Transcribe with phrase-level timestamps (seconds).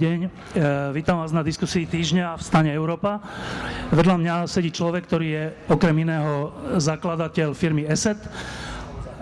[0.00, 0.28] Deň, e,
[0.96, 3.20] vítam vás na diskusii týždňa v stane Európa.
[3.92, 8.16] Vedľa mňa sedí človek, ktorý je okrem iného zakladateľ firmy ESET,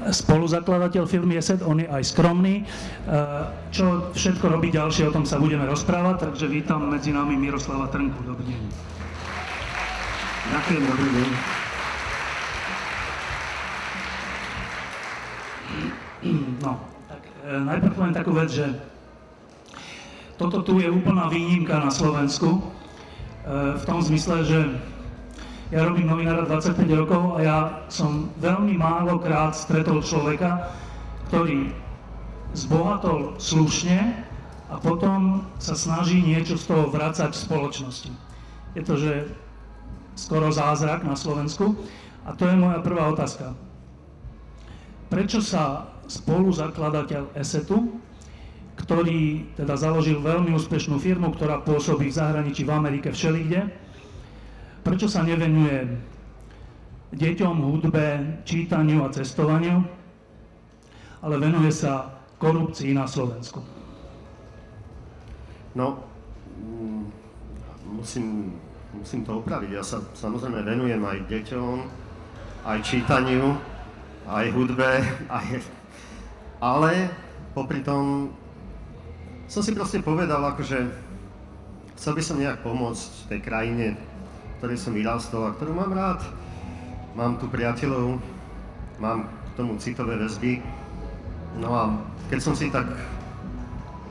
[0.07, 2.63] spoluzakladateľ firmy ESET, on je aj skromný.
[2.63, 2.65] E,
[3.75, 8.23] čo všetko robí ďalšie, o tom sa budeme rozprávať, takže vítam medzi nami Miroslava Trnku.
[8.23, 8.63] Dobrý deň.
[10.47, 11.29] Ďakujem, dobrý deň.
[16.63, 16.73] No,
[17.11, 18.95] tak e, najprv poviem takú vec, že
[20.39, 22.61] toto tu je úplná výnimka na Slovensku, e,
[23.77, 24.59] v tom zmysle, že
[25.69, 27.59] ja robím novinára 25 rokov a ja
[27.93, 30.73] som veľmi málo krát stretol človeka,
[31.29, 31.75] ktorý
[32.57, 34.25] zbohatol slušne
[34.73, 38.11] a potom sa snaží niečo z toho vracať v spoločnosti.
[38.73, 39.13] Je to, že
[40.19, 41.79] skoro zázrak na Slovensku.
[42.27, 43.55] A to je moja prvá otázka.
[45.09, 48.08] Prečo sa spoluzakladateľ ESETu
[48.89, 53.69] ktorý teda založil veľmi úspešnú firmu, ktorá pôsobí v zahraničí, v Amerike, všelikde.
[54.81, 55.93] Prečo sa nevenuje
[57.13, 59.85] deťom, hudbe, čítaniu a cestovaniu,
[61.21, 63.61] ale venuje sa korupcii na Slovensku?
[65.77, 66.01] No,
[66.57, 67.05] mm,
[67.93, 68.57] musím,
[68.97, 69.69] musím to opraviť.
[69.69, 71.77] Ja sa samozrejme venujem aj deťom,
[72.65, 73.53] aj čítaniu,
[74.25, 75.61] aj hudbe, aj...
[76.65, 77.13] ale
[77.53, 78.33] popri tom
[79.49, 80.93] som si proste povedal, akože
[81.97, 86.21] chcel by som nejak pomôcť tej krajine, v ktorej som vyrastol a ktorú mám rád.
[87.17, 88.21] Mám tu priateľov,
[89.01, 90.61] mám k tomu citové väzby.
[91.59, 91.97] No a
[92.29, 92.93] keď som si tak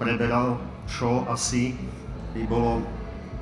[0.01, 0.57] preberal,
[0.89, 1.77] čo asi
[2.33, 2.81] by bolo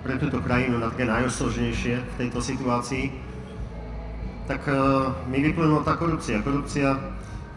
[0.03, 3.09] pre túto krajinu také najosloženejšie v tejto situácii,
[4.45, 6.43] tak uh, mi vyplynula tá korupcia.
[6.43, 6.99] Korupcia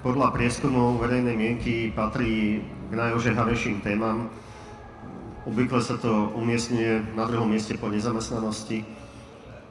[0.00, 4.32] podľa prieskumov verejnej mienky patrí k najožehavejším témam.
[5.44, 8.84] Obvykle sa to umiestňuje na druhom mieste po nezamestnanosti.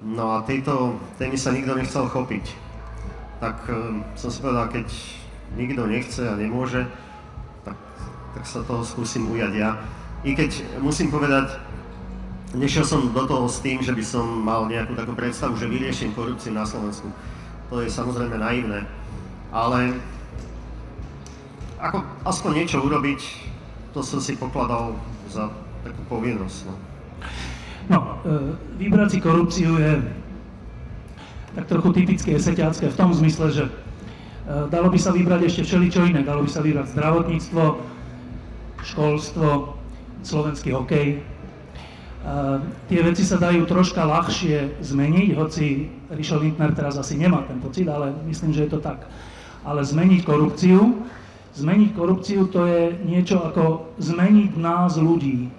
[0.05, 2.45] No a tejto témy sa nikto nechcel chopiť.
[3.41, 4.87] Tak um, som si povedal, keď
[5.57, 6.85] nikto nechce a nemôže,
[7.65, 7.77] tak,
[8.37, 9.77] tak sa toho skúsim ujať ja.
[10.25, 11.57] I keď musím povedať,
[12.53, 16.13] nešiel som do toho s tým, že by som mal nejakú takú predstavu, že vyriešim
[16.13, 17.09] korupciu na Slovensku.
[17.73, 18.85] To je samozrejme naivné.
[19.49, 19.97] Ale
[21.77, 23.21] ako aspoň niečo urobiť,
[23.93, 24.97] to som si pokladal
[25.29, 25.53] za
[25.85, 26.57] takú povinnosť.
[26.65, 26.73] No,
[27.89, 28.33] no e,
[28.81, 29.93] vybrať si korupciu je
[31.57, 33.71] tak trochu typické seťacké v tom zmysle, že e,
[34.69, 36.21] dalo by sa vybrať ešte všeličo iné.
[36.21, 37.63] Dalo by sa vybrať zdravotníctvo,
[38.85, 39.77] školstvo,
[40.21, 41.07] slovenský hokej.
[41.13, 41.19] E,
[42.89, 47.89] tie veci sa dajú troška ľahšie zmeniť, hoci Rišo Lindner teraz asi nemá ten pocit,
[47.89, 49.09] ale myslím, že je to tak.
[49.65, 51.05] Ale zmeniť korupciu,
[51.57, 55.49] Zmeniť korupciu to je niečo ako zmeniť nás ľudí.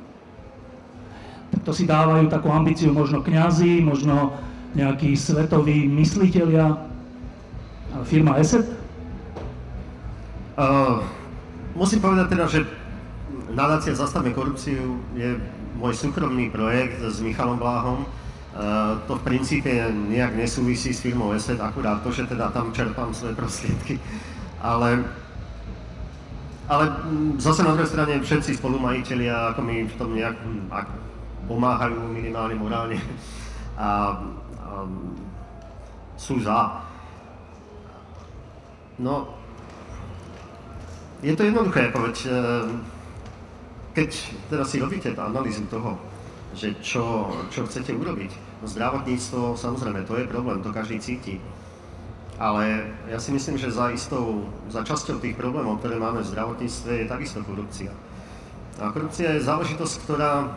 [1.66, 4.30] To si dávajú takú ambíciu možno kňazi, možno
[4.78, 6.78] nejakí svetoví mysliteľia.
[8.06, 8.62] Firma ESET?
[10.54, 11.02] Uh,
[11.74, 12.62] musím povedať teda, že
[13.50, 15.34] nadácia Zastavme korupciu je
[15.82, 18.06] môj súkromný projekt s Michalom Bláhom.
[18.54, 23.10] Uh, to v princípe nejak nesúvisí s firmou ESET, akurát to, že teda tam čerpám
[23.10, 23.98] svoje prostriedky.
[24.62, 25.02] Ale
[26.68, 30.88] ale mm, zase na druhej strane všetci spolumajiteľia ako mi v tom nejak mm, ak,
[31.48, 33.00] pomáhajú minimálne morálne
[33.80, 33.88] a, a
[36.20, 36.84] sú za.
[38.98, 39.32] No,
[41.22, 42.30] je to jednoduché, povedť, e,
[43.94, 44.10] keď
[44.50, 45.94] teraz si robíte analýzu toho,
[46.58, 51.38] že čo, čo chcete urobiť, no zdravotníctvo, samozrejme, to je problém, to každý cíti
[52.38, 56.90] ale ja si myslím, že za istou, za časťou tých problémov, ktoré máme v zdravotníctve,
[57.02, 57.90] je takisto korupcia.
[58.78, 60.54] A korupcia je záležitosť, ktorá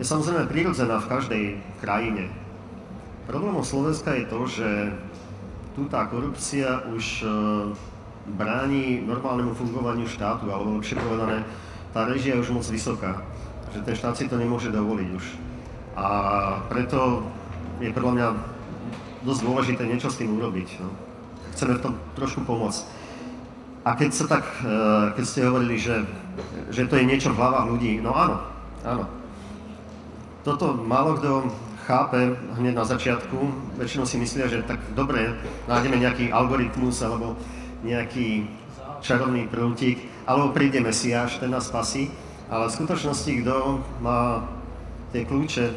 [0.00, 1.44] je samozrejme prirodzená v každej
[1.84, 2.32] krajine.
[3.28, 4.68] Problémom Slovenska je to, že
[5.76, 7.28] tu tá korupcia už e,
[8.32, 11.44] bráni normálnemu fungovaniu štátu, alebo lepšie povedané,
[11.92, 13.20] tá režia je už moc vysoká,
[13.76, 15.24] že ten štát si to nemôže dovoliť už.
[15.92, 16.08] A
[16.72, 17.20] preto
[17.84, 18.28] je podľa mňa
[19.28, 20.80] dosť dôležité niečo s tým urobiť.
[20.80, 21.07] No
[21.54, 22.82] chceme v tom trošku pomôcť.
[23.86, 24.68] A keď sa tak, e,
[25.16, 26.04] keď ste hovorili, že,
[26.68, 28.36] že to je niečo v hlavách ľudí, no áno,
[28.84, 29.04] áno.
[30.44, 31.48] Toto málo kto
[31.88, 33.36] chápe hneď na začiatku.
[33.80, 37.32] Väčšinou si myslia, že tak dobre, nájdeme nejaký algoritmus alebo
[37.80, 38.44] nejaký
[39.00, 42.12] čarovný prútik, alebo príde Mesiáš, ten nás spasí.
[42.52, 44.44] Ale v skutočnosti, kto má
[45.12, 45.72] tie kľúče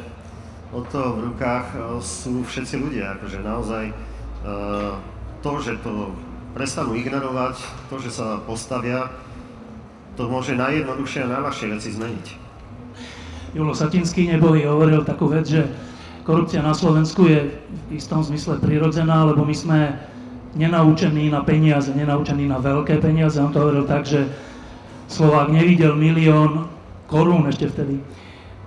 [0.72, 3.16] od toho v rukách, sú všetci ľudia.
[3.16, 4.96] Akože naozaj uh,
[5.42, 6.14] to, že to
[6.54, 7.58] prestanú ignorovať,
[7.90, 9.10] to, že sa postavia,
[10.14, 12.26] to môže najjednoduchšie a najľahšie veci zmeniť.
[13.52, 15.68] Julo Satinský nebohý hovoril takú vec, že
[16.24, 19.80] korupcia na Slovensku je v istom zmysle prirodzená, lebo my sme
[20.56, 23.40] nenaučení na peniaze, nenaučení na veľké peniaze.
[23.40, 24.28] On to hovoril tak, že
[25.08, 26.68] Slovák nevidel milión
[27.08, 28.00] korún ešte vtedy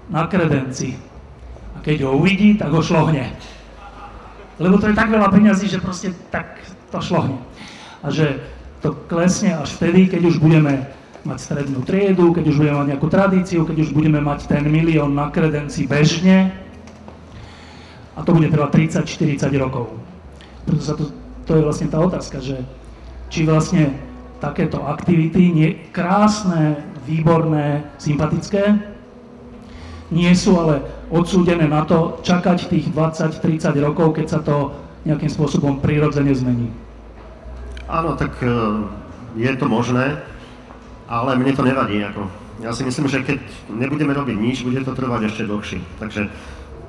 [0.09, 0.93] na kredenci.
[1.73, 3.33] A keď ho uvidí, tak ho šlohne.
[4.55, 7.43] Lebo to je tak veľa peňazí, že proste tak to šlohne.
[7.99, 8.39] A že
[8.79, 10.87] to klesne až vtedy, keď už budeme
[11.25, 15.11] mať strednú triedu, keď už budeme mať nejakú tradíciu, keď už budeme mať ten milión
[15.17, 16.53] na kredenci bežne.
[18.15, 19.91] A to bude trvať 30-40 rokov.
[20.63, 21.11] Preto sa to,
[21.43, 22.61] to je vlastne tá otázka, že
[23.27, 23.97] či vlastne
[24.39, 26.79] takéto aktivity, nie, krásne,
[27.09, 28.77] výborné, sympatické,
[30.13, 34.73] nie sú ale odsúdené na to čakať tých 20-30 rokov, keď sa to
[35.05, 36.73] nejakým spôsobom prirodzene zmení.
[37.85, 38.49] Áno, tak e,
[39.37, 40.17] je to možné,
[41.05, 42.01] ale mne to nevadí.
[42.01, 42.25] Ako.
[42.65, 45.79] Ja si myslím, že keď nebudeme robiť nič, bude to trvať ešte dlhšie.
[46.01, 46.25] Takže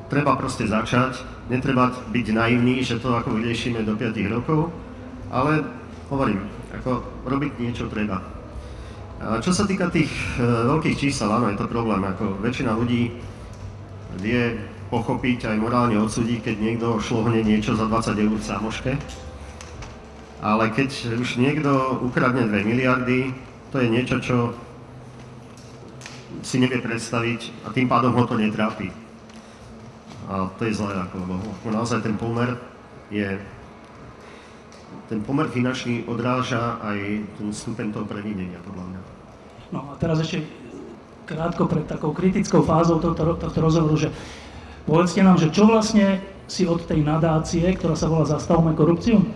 [0.09, 1.21] treba proste začať,
[1.53, 4.73] netreba byť naivný, že to ako vyriešime do 5 rokov,
[5.29, 5.61] ale
[6.09, 8.25] hovorím, ako robiť niečo treba.
[9.17, 12.01] A čo sa týka tých e, veľkých čísel, áno, je to problém.
[12.05, 13.13] Ako väčšina ľudí
[14.21, 14.57] vie
[14.89, 18.93] pochopiť aj morálne odsúdiť, keď niekto šlohne niečo za 20 eur v samoške.
[20.45, 23.35] Ale keď už niekto ukradne 2 miliardy,
[23.73, 24.37] to je niečo, čo
[26.47, 28.93] si nevie predstaviť a tým pádom ho to netrápi.
[30.31, 31.35] A to je zlé, ako, lebo
[31.71, 32.55] naozaj ten pomer
[33.11, 33.39] je
[35.07, 36.99] ten pomer finančný odráža aj
[37.39, 39.01] ten stupeň toho previnenia, podľa mňa.
[39.71, 40.43] No a teraz ešte
[41.27, 44.15] krátko pred takou kritickou fázou tohto, tohto rozhovoru, že
[44.87, 49.27] povedzte nám, že čo vlastne si od tej nadácie, ktorá sa volá Zastavme korupciu,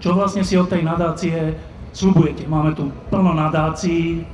[0.00, 1.56] čo vlastne si od tej nadácie
[1.92, 2.48] slubujete?
[2.48, 4.24] Máme tu plno nadácií,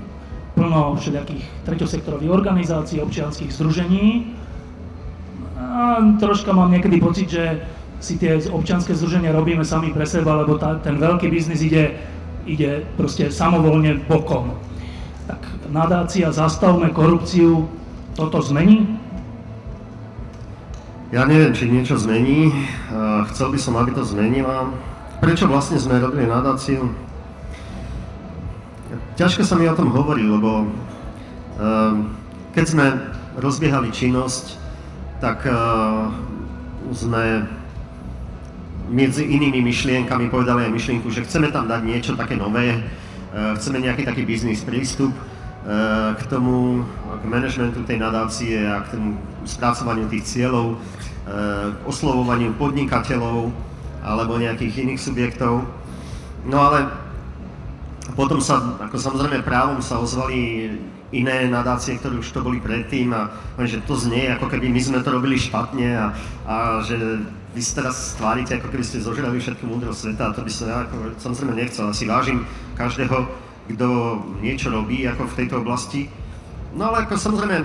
[0.55, 4.37] plno všetkých treťosektorových organizácií, občianských združení.
[5.57, 7.65] A troška mám niekedy pocit, že
[8.03, 11.97] si tie občianske združenia robíme sami pre seba, lebo tá, ten veľký biznis ide,
[12.45, 14.59] ide proste samovolne bokom.
[15.71, 17.71] Nadácia Zastavme korupciu
[18.19, 18.99] toto zmení?
[21.13, 22.51] Ja neviem, či niečo zmení.
[23.31, 24.73] Chcel by som, aby to zmenila.
[25.21, 26.89] Prečo vlastne sme robili nadáciu?
[29.21, 30.67] Ťažko sa mi o tom hovorí, lebo
[32.57, 32.87] keď sme
[33.37, 34.57] rozbiehali činnosť,
[35.21, 35.47] tak
[36.91, 37.47] sme
[38.93, 42.81] medzi inými myšlienkami povedali aj myšlienku, že chceme tam dať niečo také nové, e,
[43.57, 45.23] chceme nejaký taký biznis prístup e,
[46.19, 46.83] k tomu,
[47.23, 49.15] k manažmentu tej nadácie a k tomu
[49.47, 50.75] spracovaniu tých cieľov,
[51.23, 53.55] k oslovovaniu podnikateľov
[54.03, 55.63] alebo nejakých iných subjektov.
[56.43, 56.91] No ale
[58.19, 60.75] potom sa, ako samozrejme právom sa ozvali
[61.15, 63.31] iné nadácie, ktoré už to boli predtým a
[63.63, 66.07] že to znie, ako keby my sme to robili špatne a,
[66.49, 66.97] a že
[67.53, 70.67] vy sa teraz stvárite, ako keby ste zožrali všetku múdrosť sveta a to by som
[70.73, 71.85] ja ako, samozrejme nechcel.
[71.93, 72.49] Asi vážim
[72.81, 73.29] každého,
[73.71, 73.89] kto
[74.43, 76.11] niečo robí ako v tejto oblasti.
[76.75, 77.59] No ale ako samozrejme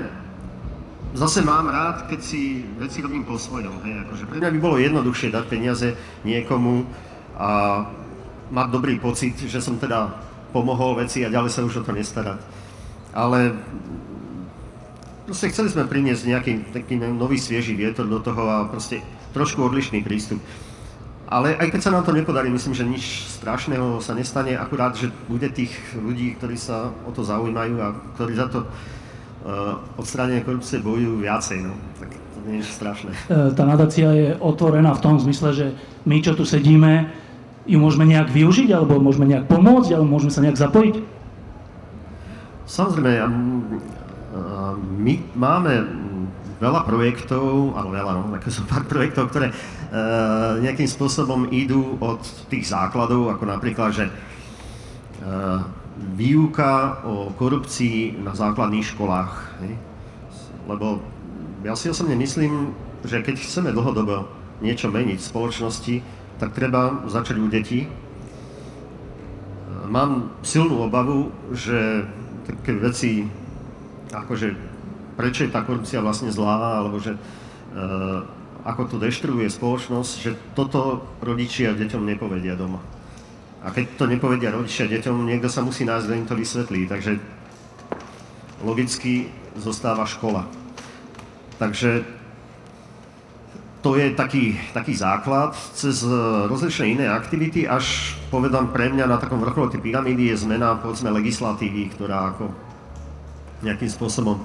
[1.18, 3.82] zase mám rád, keď si veci robím po svojom.
[3.82, 6.86] Hej, akože pre mňa by bolo jednoduchšie dať peniaze niekomu
[7.38, 7.50] a
[8.54, 10.14] mať dobrý pocit, že som teda
[10.54, 12.40] pomohol veci a ďalej sa už o to nestarať
[13.18, 13.58] ale
[15.26, 19.02] proste chceli sme priniesť nejaký taký nový svieži vietor do toho a proste
[19.34, 20.38] trošku odlišný prístup.
[21.28, 25.12] Ale aj keď sa nám to nepodarí, myslím, že nič strašného sa nestane, akurát, že
[25.28, 30.80] bude tých ľudí, ktorí sa o to zaujímajú a ktorí za to uh, odstránenie korupcie
[30.80, 31.68] bojujú viacej.
[31.68, 31.76] No.
[32.00, 33.12] Tak to nie je strašné.
[33.28, 35.66] E, tá nadácia je otvorená v tom zmysle, že
[36.08, 37.12] my, čo tu sedíme,
[37.68, 40.96] ju môžeme nejak využiť, alebo môžeme nejak pomôcť, alebo môžeme sa nejak zapojiť?
[42.68, 43.12] Samozrejme,
[45.04, 45.74] my máme
[46.58, 52.22] veľa projektov, alebo veľa, no, také sú pár projektov, ktoré uh, nejakým spôsobom idú od
[52.50, 55.62] tých základov, ako napríklad, že uh,
[56.18, 59.34] výuka o korupcii na základných školách.
[59.66, 59.74] Hej?
[60.70, 61.02] Lebo
[61.66, 62.74] ja si osobne myslím,
[63.06, 64.30] že keď chceme dlhodobo
[64.62, 65.96] niečo meniť v spoločnosti,
[66.38, 67.90] tak treba začať u detí.
[69.88, 72.06] Mám silnú obavu, že
[72.46, 73.26] také veci,
[74.12, 74.67] akože
[75.18, 78.22] prečo je tá korupcia vlastne zlá, alebo že uh,
[78.62, 82.80] ako to deštruuje spoločnosť, že toto rodičia deťom nepovedia doma.
[83.66, 86.82] A keď to nepovedia rodičia deťom, niekto sa musí nájsť, kto im to vysvetlí.
[86.86, 87.12] Takže
[88.62, 90.46] logicky zostáva škola.
[91.58, 92.06] Takže
[93.82, 95.58] to je taký, taký základ.
[95.74, 96.06] Cez
[96.50, 101.10] rozličné iné aktivity, až povedám pre mňa na takom vrchole tej pyramídy je zmena povedzme
[101.10, 102.52] legislatívy, ktorá ako
[103.66, 104.44] nejakým spôsobom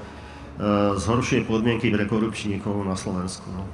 [0.96, 3.46] zhoršuje podmienky pre korupčníkov na Slovensku.
[3.50, 3.66] No.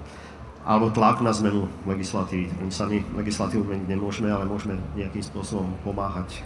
[0.64, 2.48] Alebo tlak na zmenu legislatívy.
[2.60, 6.44] My sami legislatívu meniť nemôžeme, ale môžeme nejakým spôsobom pomáhať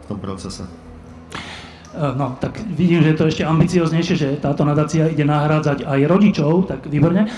[0.00, 0.64] v tom procese.
[1.92, 6.00] E, no, tak vidím, že je to ešte ambicioznejšie, že táto nadácia ide nahrádzať aj
[6.08, 7.28] rodičov, tak výborne.
[7.28, 7.30] E,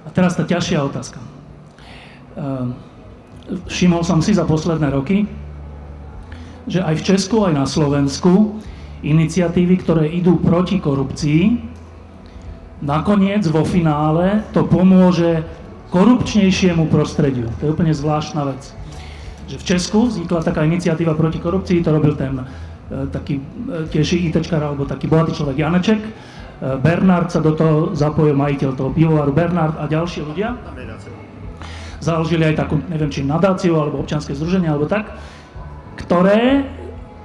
[0.00, 1.20] a teraz tá ťažšia otázka.
[3.68, 5.28] Všimol som si za posledné roky,
[6.64, 8.62] že aj v Česku, aj na Slovensku
[9.02, 11.42] iniciatívy, ktoré idú proti korupcii,
[12.84, 15.44] nakoniec vo finále to pomôže
[15.92, 17.48] korupčnejšiemu prostrediu.
[17.60, 18.80] To je úplne zvláštna vec
[19.50, 22.44] že v Česku vznikla taká iniciatíva proti korupcii, to robil ten e,
[23.10, 25.98] taký e, tiež ITčkar alebo taký bohatý človek Janeček.
[25.98, 26.10] E,
[26.78, 30.54] Bernard sa do toho zapojil, majiteľ toho pivovaru Bernard a ďalší ľudia.
[31.98, 35.18] Založili aj takú, neviem, či nadáciu alebo občianske združenie alebo tak,
[35.98, 36.64] ktoré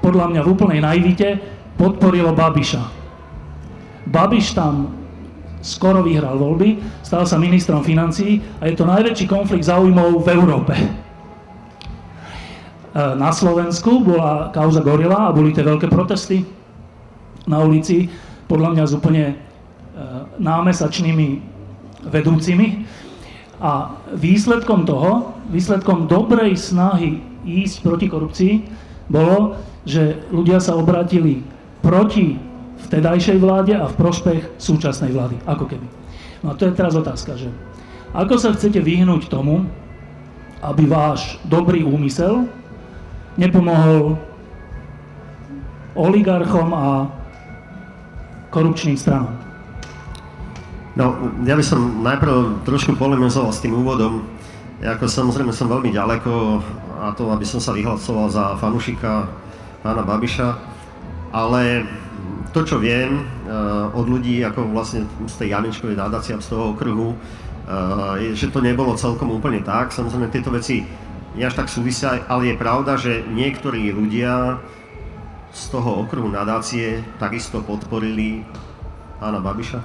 [0.01, 1.37] podľa mňa v úplnej naivite
[1.75, 2.83] podporilo Babiša.
[4.05, 4.93] Babiš tam
[5.65, 10.75] skoro vyhral voľby, stal sa ministrom financií a je to najväčší konflikt záujmov v Európe
[12.95, 16.47] E, na Slovensku bola kauza Gorila a boli tie veľké protesty
[17.43, 18.07] na ulici,
[18.47, 19.35] podľa mňa s úplne e,
[20.39, 21.43] námesačnými
[22.07, 22.87] vedúcimi.
[23.59, 28.53] A výsledkom toho, výsledkom dobrej snahy ísť proti korupcii,
[29.11, 31.43] bolo, že ľudia sa obrátili
[31.85, 32.41] proti
[32.89, 35.85] vtedajšej vláde a v prospech súčasnej vlády, ako keby.
[36.41, 37.53] No a to je teraz otázka, že
[38.17, 39.69] ako sa chcete vyhnúť tomu,
[40.65, 42.49] aby váš dobrý úmysel,
[43.37, 44.17] nepomohol
[45.93, 47.05] oligarchom a
[48.49, 49.35] korupčným stranom.
[50.95, 51.11] No,
[51.43, 54.23] ja by som najprv trošku polemizoval s tým úvodom.
[54.79, 56.31] Ja ako samozrejme som veľmi ďaleko
[57.03, 59.27] a to, aby som sa vyhlasoval za fanušika
[59.83, 60.74] pána Babiša,
[61.35, 61.83] ale
[62.55, 67.11] to, čo viem uh, od ľudí, ako vlastne z tej Janečkovej nadácie z toho okruhu,
[67.11, 69.91] uh, je, že to nebolo celkom úplne tak.
[69.91, 70.87] Samozrejme, tieto veci
[71.35, 74.63] až tak súvisia, ale je pravda, že niektorí ľudia
[75.51, 78.47] z toho okruhu nadácie takisto podporili
[79.19, 79.83] pána Babiša.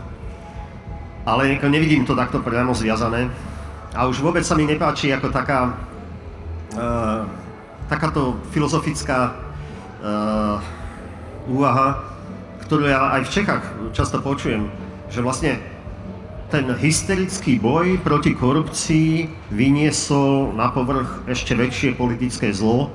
[1.27, 3.27] Ale nevidím to takto priamo zviazané.
[3.99, 5.75] A už vôbec sa mi nepáči ako taká,
[6.79, 7.27] uh,
[7.91, 9.35] takáto filozofická
[9.99, 10.80] uh,
[11.51, 11.99] úvaha,
[12.65, 14.71] ktorú ja aj v Čechách často počujem,
[15.11, 15.59] že vlastne
[16.51, 22.91] ten hysterický boj proti korupcii vyniesol na povrch ešte väčšie politické zlo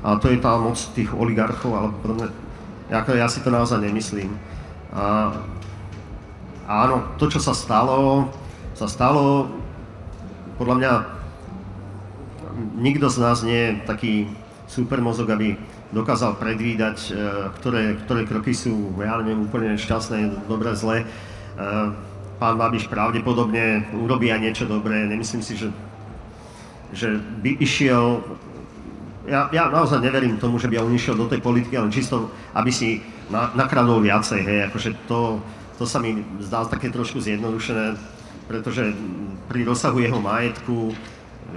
[0.00, 2.32] a to je tá moc tých oligarchov podobne.
[2.88, 4.32] Ako ja si to naozaj nemyslím.
[4.92, 5.32] A,
[6.66, 8.28] áno, to, čo sa stalo,
[8.76, 9.52] sa stalo,
[10.56, 10.92] podľa mňa
[12.80, 14.14] nikto z nás nie je taký
[14.68, 15.56] supermozog, aby
[15.90, 17.12] dokázal predvídať, e,
[17.58, 21.02] ktoré, ktoré kroky sú, ja neviem, úplne šťastné, dobré, zlé.
[21.02, 21.06] E,
[22.38, 25.04] pán Babiš pravdepodobne urobí aj niečo dobré.
[25.04, 25.68] Nemyslím si, že,
[26.94, 28.22] že by išiel...
[29.28, 32.72] Ja, ja naozaj neverím tomu, že by on išiel do tej politiky, len čisto, aby
[32.72, 34.40] si na, nakradol viacej.
[34.40, 34.58] Hej.
[34.72, 35.38] Akože to,
[35.76, 37.94] to sa mi zdá také trošku zjednodušené,
[38.48, 38.90] pretože
[39.46, 40.96] pri rozsahu jeho majetku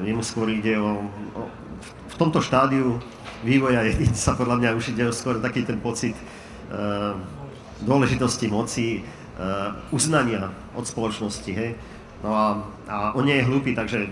[0.01, 1.05] jemu skôr ide o,
[1.37, 1.41] o
[1.81, 3.01] v tomto štádiu
[3.43, 6.15] vývoja jedinca podľa mňa už ide skôr taký ten pocit
[6.71, 7.17] uh,
[7.83, 9.03] dôležitosti moci,
[9.37, 11.75] uh, uznania od spoločnosti, hej.
[12.23, 12.45] No a,
[12.87, 14.07] a on nie je hlúpy, takže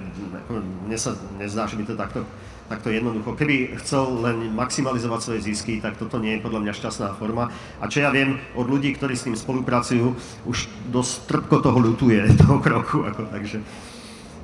[0.51, 2.21] mne sa nezdá, že by to takto,
[2.67, 3.39] takto jednoducho.
[3.39, 7.47] Keby chcel len maximalizovať svoje zisky, tak toto nie je podľa mňa šťastná forma.
[7.79, 10.11] A čo ja viem od ľudí, ktorí s ním spolupracujú,
[10.43, 13.07] už dosť trpko toho ľutuje, toho kroku.
[13.07, 13.63] Ako, takže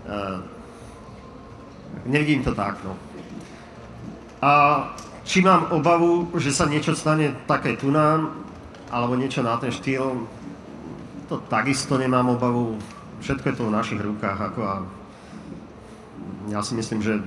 [0.08, 0.40] uh,
[2.08, 2.80] nevidím to tak.
[2.88, 2.96] No.
[4.42, 4.52] A
[5.28, 8.32] či mám obavu, že sa niečo stane také tu nám,
[8.88, 10.24] alebo niečo na ten štýl,
[11.28, 12.80] to takisto nemám obavu.
[13.20, 14.40] Všetko je to v našich rukách.
[14.40, 14.76] Ako a
[16.48, 17.20] ja si myslím, že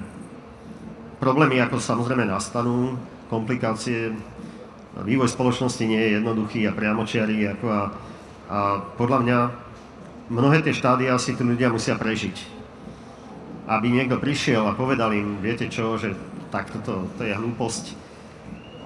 [1.20, 2.96] problémy ako samozrejme nastanú,
[3.28, 4.16] komplikácie,
[4.96, 7.52] vývoj spoločnosti nie je jednoduchý a priamočiarý.
[7.58, 7.82] Ako a,
[8.48, 8.58] a
[8.96, 9.38] podľa mňa
[10.32, 12.58] mnohé tie štádia si tu ľudia musia prežiť.
[13.68, 16.16] Aby niekto prišiel a povedal im, viete čo, že
[16.50, 17.96] takto to, to je hlúposť.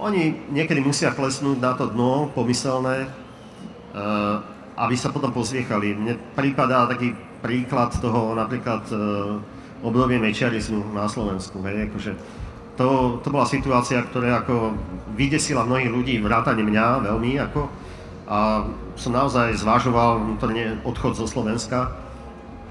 [0.01, 4.43] Oni niekedy musia klesnúť na to dno pomyselné, uh,
[4.75, 5.95] aby sa potom pozviechali.
[5.95, 8.97] Mne prípadá taký príklad toho napríklad e,
[9.85, 11.61] obdobie mečiarizmu na Slovensku.
[11.61, 12.13] Hej, akože
[12.81, 14.73] to, to bola situácia, ktorá ako
[15.13, 17.37] vydesila mnohých ľudí, vrátane mňa veľmi.
[17.45, 17.69] Ako,
[18.25, 18.65] a
[18.97, 21.93] som naozaj zvažoval vnútorne odchod zo Slovenska,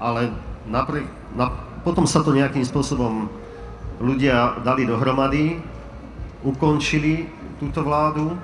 [0.02, 0.34] ale
[0.66, 1.06] napriek,
[1.38, 1.54] na,
[1.86, 3.30] potom sa to nejakým spôsobom
[4.02, 5.58] ľudia dali dohromady,
[6.44, 8.34] ukončili túto vládu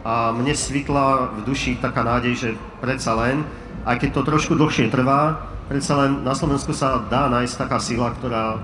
[0.00, 2.50] a mne svitla v duši taká nádej, že
[2.80, 3.44] predsa len,
[3.84, 8.08] aj keď to trošku dlhšie trvá, predsa len na Slovensku sa dá nájsť taká sila,
[8.16, 8.58] ktorá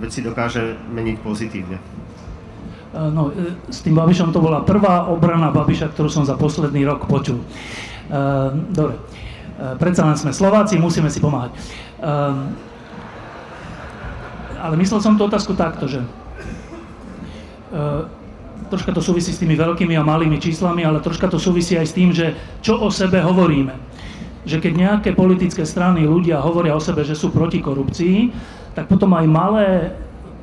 [0.00, 1.76] veci dokáže meniť pozitívne.
[1.76, 6.88] E, no, e, s tým Babišom to bola prvá obrana Babiša, ktorú som za posledný
[6.88, 7.40] rok počul.
[7.40, 7.46] E,
[8.72, 8.96] dobre,
[9.76, 11.52] predsa len sme Slováci, musíme si pomáhať.
[14.62, 16.06] Ale myslel som tú otázku takto, že
[18.70, 21.96] troška to súvisí s tými veľkými a malými číslami, ale troška to súvisí aj s
[21.98, 23.74] tým, že čo o sebe hovoríme.
[24.46, 28.30] Že keď nejaké politické strany ľudia hovoria o sebe, že sú proti korupcii,
[28.78, 29.68] tak potom aj malé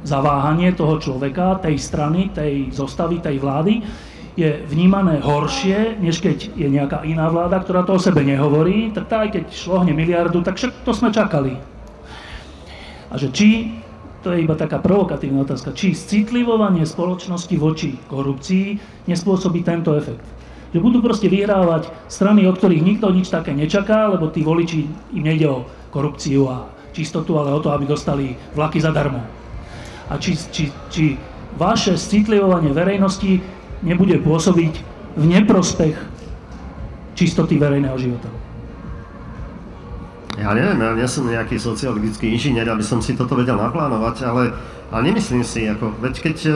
[0.03, 3.83] zaváhanie toho človeka, tej strany, tej zostavy, tej vlády
[4.39, 9.11] je vnímané horšie, než keď je nejaká iná vláda, ktorá to o sebe nehovorí, tak
[9.11, 11.59] tá aj keď šlohne miliardu, tak však to sme čakali.
[13.11, 13.79] A že či
[14.19, 18.65] to je iba taká provokatívna otázka, či citlivovanie spoločnosti voči korupcii
[19.07, 20.23] nespôsobí tento efekt.
[20.69, 24.85] Že budú proste vyhrávať strany, od ktorých nikto nič také nečaká, lebo tí voliči
[25.15, 29.23] im nejde o korupciu a čistotu, ale o to, aby dostali vlaky zadarmo.
[30.09, 31.17] A či, či, či
[31.57, 33.41] vaše citlivovanie verejnosti
[33.81, 34.73] nebude pôsobiť
[35.17, 35.97] v neprospech
[37.17, 38.29] čistoty verejného života.
[40.39, 44.55] Ja neviem, ja nie som nejaký sociologický inžinier, aby som si toto vedel naplánovať, ale,
[44.87, 46.55] ale nemyslím si, ako, veď keď uh,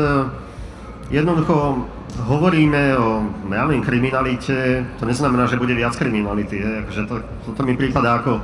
[1.11, 1.83] jednoducho
[2.23, 7.15] hovoríme o, ja kriminalite, to neznamená, že bude viac kriminality, je, akože to,
[7.51, 8.39] toto mi prípada ako,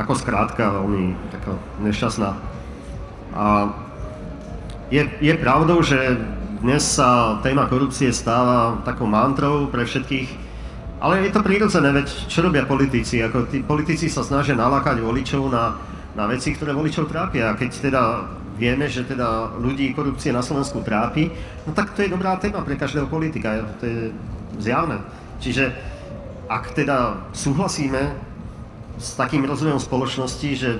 [0.00, 1.52] ako skrátka veľmi taká
[1.84, 2.30] nešťastná.
[3.36, 3.44] A
[4.88, 6.18] je, je pravdou, že
[6.64, 10.49] dnes sa téma korupcie stáva takou mantrou pre všetkých
[11.00, 13.24] ale je to prírodzené, veď čo robia politici?
[13.24, 15.80] Ako tí politici sa snažia nalákať voličov na,
[16.12, 17.48] na veci, ktoré voličov trápia.
[17.48, 18.02] A keď teda
[18.60, 21.32] vieme, že teda ľudí korupcie na Slovensku trápi,
[21.64, 23.64] no tak to je dobrá téma pre každého politika.
[23.80, 24.12] To je
[24.60, 25.00] zjavné.
[25.40, 25.72] Čiže
[26.52, 28.12] ak teda súhlasíme
[29.00, 30.76] s takým rozvojom spoločnosti, že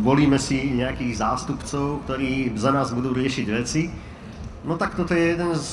[0.00, 3.92] volíme si nejakých zástupcov, ktorí za nás budú riešiť veci,
[4.64, 5.68] no tak toto je jeden z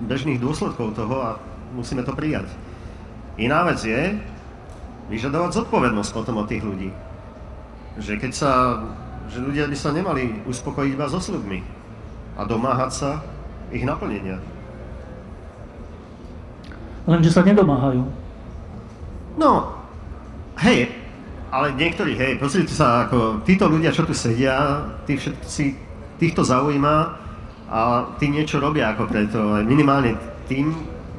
[0.00, 1.30] bežných dôsledkov toho a
[1.76, 2.48] musíme to prijať.
[3.36, 4.16] Iná vec je
[5.12, 6.90] vyžadovať zodpovednosť potom od tých ľudí.
[8.00, 8.80] Že keď sa,
[9.28, 11.60] že ľudia by sa nemali uspokojiť iba so sľubmi
[12.36, 13.10] a domáhať sa
[13.72, 14.40] ich naplnenia.
[17.06, 18.02] Lenže sa nedomáhajú.
[19.36, 19.78] No,
[20.58, 20.90] hej,
[21.52, 25.64] ale niektorí, hej, pozrite sa, ako títo ľudia, čo tu sedia, tí všetci,
[26.18, 26.96] týchto zaujíma
[27.70, 27.80] a
[28.18, 30.16] tí niečo robia ako preto, minimálne
[30.50, 30.72] tým,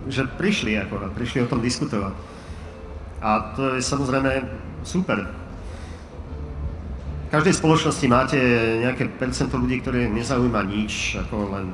[0.07, 2.13] že prišli, ako, prišli o tom diskutovať.
[3.21, 4.45] A to je samozrejme
[4.85, 5.25] super.
[7.27, 8.39] V každej spoločnosti máte
[8.79, 11.67] nejaké percento ľudí, ktoré nezaujíma nič, ako len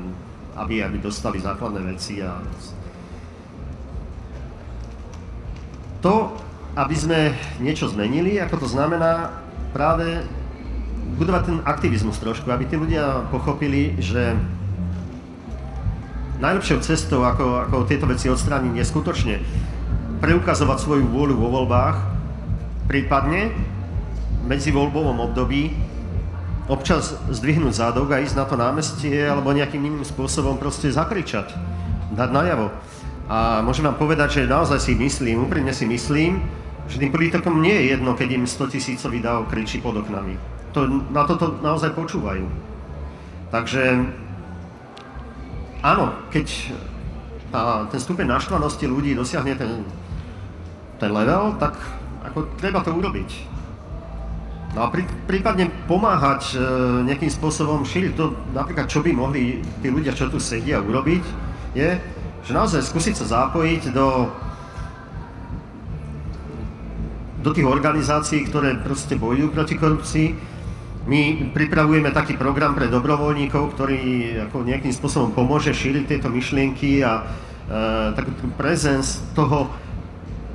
[0.57, 2.21] aby, aby dostali základné veci.
[2.25, 2.41] A...
[6.01, 6.33] To,
[6.73, 9.29] aby sme niečo zmenili, ako to znamená
[9.77, 10.25] práve
[11.21, 14.33] budovať ten aktivizmus trošku, aby tí ľudia pochopili, že
[16.43, 19.35] najlepšou cestou, ako, ako tieto veci odstrániť, je skutočne
[20.19, 21.95] preukazovať svoju vôľu vo voľbách,
[22.91, 23.55] prípadne
[24.43, 25.71] medzi voľbovom období
[26.67, 31.51] občas zdvihnúť zádok a ísť na to námestie alebo nejakým iným spôsobom proste zakričať,
[32.15, 32.71] dať najavo.
[33.27, 36.43] A môžem vám povedať, že naozaj si myslím, úprimne si myslím,
[36.91, 40.35] že tým politikom nie je jedno, keď im 100 tisícový dáv kričí pod oknami.
[40.75, 42.43] To, na toto naozaj počúvajú.
[43.51, 44.03] Takže
[45.83, 46.47] áno, keď
[47.51, 49.85] tá, ten stupeň naštvanosti ľudí dosiahne ten,
[50.97, 51.77] ten level, tak
[52.23, 53.53] ako treba to urobiť.
[54.73, 56.65] No a prí, prípadne pomáhať e,
[57.05, 61.21] nejakým spôsobom šíriť to, napríklad čo by mohli tí ľudia, čo tu sedia, urobiť,
[61.77, 61.93] je,
[62.41, 64.33] že naozaj skúsiť sa zapojiť do,
[67.45, 70.27] do tých organizácií, ktoré proste bojujú proti korupcii,
[71.03, 73.99] my pripravujeme taký program pre dobrovoľníkov, ktorý
[74.47, 77.23] ako nejakým spôsobom pomôže šíriť tieto myšlienky a e,
[78.15, 79.67] takú prezens toho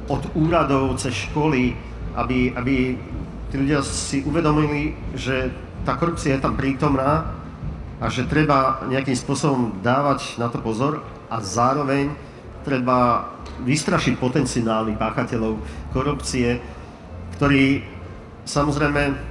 [0.08, 1.76] od úradov cez školy,
[2.16, 2.96] aby, aby
[3.52, 5.52] tí ľudia si uvedomili, že
[5.84, 7.28] tá korupcia je tam prítomná
[8.00, 12.08] a že treba nejakým spôsobom dávať na to pozor a zároveň
[12.64, 13.28] treba
[13.68, 15.60] vystrašiť potenciálnych páchateľov
[15.92, 16.56] korupcie,
[17.36, 17.84] ktorí
[18.48, 19.27] samozrejme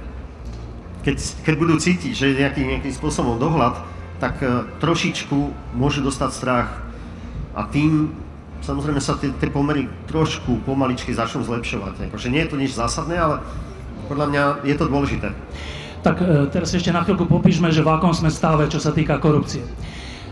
[1.02, 3.80] keď, keď budú cítiť, že je nejaký, nejakým spôsobom dohľad,
[4.18, 5.36] tak uh, trošičku
[5.78, 6.68] môže dostať strach
[7.54, 8.10] a tým
[8.62, 12.10] samozrejme sa tie, tie pomery trošku pomaličky začnú zlepšovať.
[12.10, 13.40] Akože nie je to nič zásadné, ale
[14.10, 15.28] podľa mňa je to dôležité.
[16.02, 19.18] Tak e, teraz ešte na chvíľku popíšme, že v akom sme stave, čo sa týka
[19.18, 19.62] korupcie.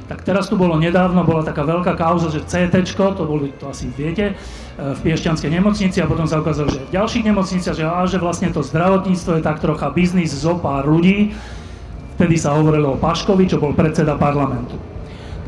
[0.06, 3.90] Tak teraz tu bolo nedávno, bola taká veľká kauza, že CT, to boli, to asi
[3.90, 4.34] viete, e,
[4.76, 8.52] v Piešťanskej nemocnici a potom sa ukázalo, že v ďalších nemocniciach, že, a, že vlastne
[8.52, 11.32] to zdravotníctvo je tak trocha biznis zo pár ľudí.
[12.20, 14.76] Vtedy sa hovorilo o Paškovi, čo bol predseda parlamentu.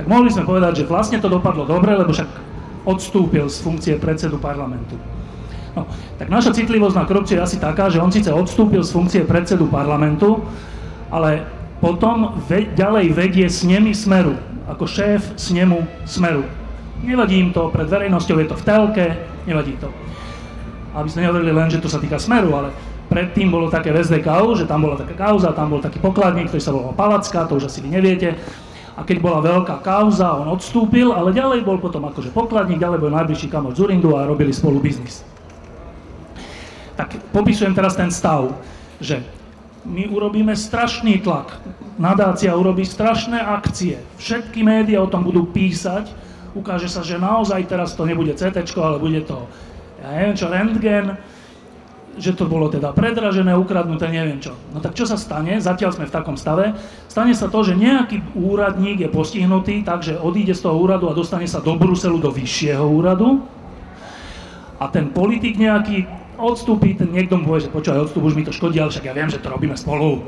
[0.01, 2.29] Tak mohli sme povedať, že vlastne to dopadlo dobre, lebo však
[2.89, 4.97] odstúpil z funkcie predsedu parlamentu.
[5.77, 5.85] No,
[6.17, 9.69] tak naša citlivosť na korupciu je asi taká, že on síce odstúpil z funkcie predsedu
[9.69, 10.41] parlamentu,
[11.13, 11.45] ale
[11.85, 14.37] potom ve, ďalej vedie s nimi smeru
[14.69, 16.45] ako šéf snemu Smeru.
[17.03, 19.07] Nevadí im to, pred verejnosťou je to v telke,
[19.47, 19.89] nevadí to.
[20.99, 22.75] Aby sme nehovorili len, že to sa týka Smeru, ale
[23.07, 26.63] predtým bolo také v SDKU, že tam bola taká kauza, tam bol taký pokladník, ktorý
[26.63, 28.35] sa volal Palacka, to už asi vy neviete.
[28.99, 33.15] A keď bola veľká kauza, on odstúpil, ale ďalej bol potom akože pokladník, ďalej bol
[33.15, 35.23] najbližší kamoč Zurindu a robili spolu biznis.
[36.99, 38.59] Tak popisujem teraz ten stav,
[38.99, 39.23] že
[39.87, 41.63] my urobíme strašný tlak.
[41.95, 44.03] Nadácia urobí strašné akcie.
[44.19, 46.11] Všetky médiá o tom budú písať.
[46.59, 49.47] Ukáže sa, že naozaj teraz to nebude CT, ale bude to,
[50.03, 51.15] ja neviem čo, rentgen,
[52.19, 54.59] že to bolo teda predražené, ukradnuté, neviem čo.
[54.75, 55.63] No tak čo sa stane?
[55.63, 56.75] Zatiaľ sme v takom stave.
[57.07, 61.47] Stane sa to, že nejaký úradník je postihnutý, takže odíde z toho úradu a dostane
[61.47, 63.47] sa do Bruselu, do vyššieho úradu.
[64.83, 68.55] A ten politik nejaký odstúpi, ten niekto mu povie, že počúvaj, odstup, už mi to
[68.55, 70.27] škodí, ale však ja viem, že to robíme spolu.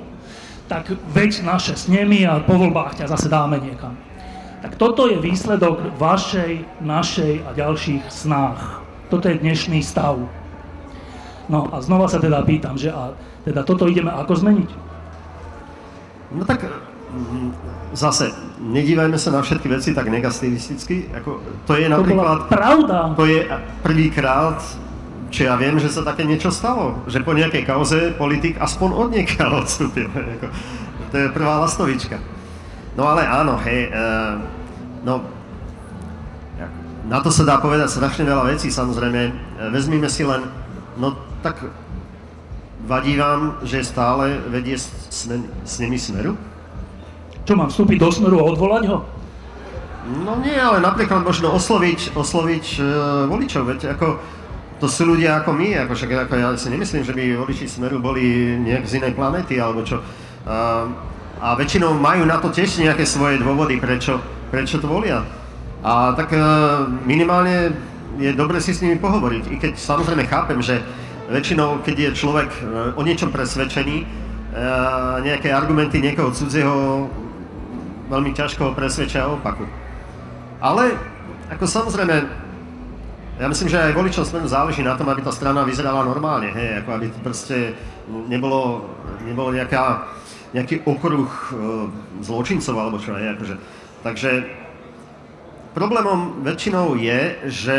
[0.70, 4.09] Tak veď naše s nimi a po voľbách ťa zase dáme niekam.
[4.60, 8.84] Tak toto je výsledok vašej, našej a ďalších snách.
[9.08, 10.20] Toto je dnešný stav.
[11.48, 13.16] No a znova sa teda pýtam, že a
[13.48, 14.70] teda toto ideme ako zmeniť?
[16.36, 17.50] No tak mm,
[17.96, 21.08] zase, nedívajme sa na všetky veci tak negativisticky.
[21.16, 22.46] Ako, to je napríklad...
[22.46, 22.98] To pravda.
[23.16, 23.48] To je
[23.80, 24.60] prvýkrát
[25.30, 29.08] či ja viem, že sa také niečo stalo, že po nejakej kauze politik aspoň od
[29.14, 30.10] niekiaľ odstúpil.
[31.10, 32.18] to je prvá lastovička.
[32.98, 34.40] No ale áno, hej, uh,
[35.06, 35.22] no,
[37.10, 39.20] na to sa dá povedať strašne veľa vecí, samozrejme.
[39.26, 39.32] E,
[39.74, 40.46] vezmime si len,
[40.94, 41.58] no tak
[42.86, 44.86] vadí vám, že stále vedie s,
[45.66, 46.38] s nimi smeru?
[47.42, 48.98] Čo, mám vstúpiť do smeru a odvolať ho?
[50.22, 52.84] No nie, ale napríklad možno osloviť, osloviť uh,
[53.26, 54.06] voličov, veď ako
[54.80, 58.00] to sú ľudia ako my, ako však ako ja si nemyslím, že by voliči Smeru
[58.00, 60.00] boli nejak z inej planety alebo čo.
[60.48, 60.88] A,
[61.40, 64.20] a väčšinou majú na to tiež nejaké svoje dôvody, prečo,
[64.52, 65.24] prečo to volia.
[65.80, 66.40] A tak e,
[67.08, 67.72] minimálne
[68.20, 70.84] je dobre si s nimi pohovoriť, i keď samozrejme chápem, že
[71.32, 72.60] väčšinou, keď je človek e,
[72.92, 74.06] o niečom presvedčený, e,
[75.24, 77.08] nejaké argumenty niekoho cudzieho
[78.12, 79.64] veľmi ťažko presvedčia opaku.
[80.60, 80.92] Ale
[81.48, 82.16] ako samozrejme,
[83.40, 86.84] ja myslím, že aj voličom smeru záleží na tom, aby tá strana vyzerala normálne, hej,
[86.84, 87.72] ako aby proste
[88.28, 88.84] nebolo,
[89.24, 90.04] nebolo nejaká,
[90.50, 91.50] nejaký okruh e,
[92.24, 93.56] zločincov alebo čo, hej, akože.
[94.02, 94.30] Takže
[95.76, 97.76] problémom väčšinou je, že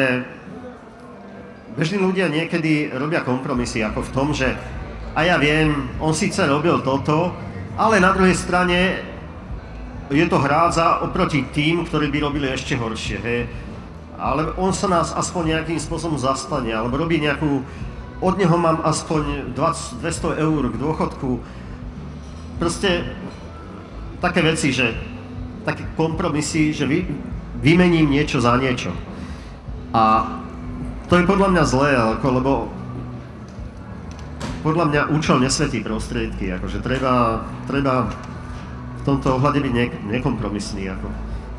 [1.76, 4.56] bežní ľudia niekedy robia kompromisy, ako v tom, že
[5.12, 7.36] a ja viem, on síce robil toto,
[7.76, 9.04] ale na druhej strane
[10.12, 13.18] je to hrádza oproti tým, ktorí by robili ešte horšie.
[13.20, 13.42] Hej
[14.22, 17.66] ale on sa nás aspoň nejakým spôsobom zastane, alebo robí nejakú,
[18.22, 21.42] od neho mám aspoň 20, 200 eur k dôchodku.
[22.62, 23.02] Proste
[24.22, 24.94] také veci, že
[25.66, 27.10] také kompromisy, že vy,
[27.58, 28.94] vymením niečo za niečo.
[29.90, 30.30] A
[31.10, 32.52] to je podľa mňa zlé, ako, lebo
[34.62, 38.14] podľa mňa účel nesvetí prostriedky, akože treba, treba
[38.94, 39.86] v tomto ohľade byť ne,
[40.22, 40.86] nekompromisný.
[40.94, 41.10] Ako.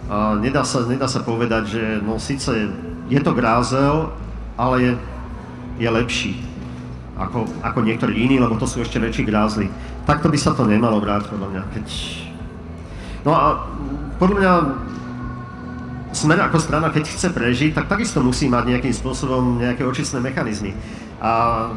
[0.07, 2.71] A nedá sa, nedá sa povedať, že no síce
[3.11, 4.15] je to grázel,
[4.55, 4.93] ale je,
[5.83, 6.35] je lepší
[7.19, 9.69] ako, ako niektorí iní, lebo to sú ešte väčší grázly.
[10.03, 11.62] Takto by sa to nemalo brať, podľa mňa.
[11.79, 11.87] Keď...
[13.23, 13.45] No a
[14.19, 14.53] podľa mňa
[16.12, 20.77] Smer ako strana, keď chce prežiť, tak takisto musí mať nejakým spôsobom nejaké očistné mechanizmy.
[21.25, 21.73] A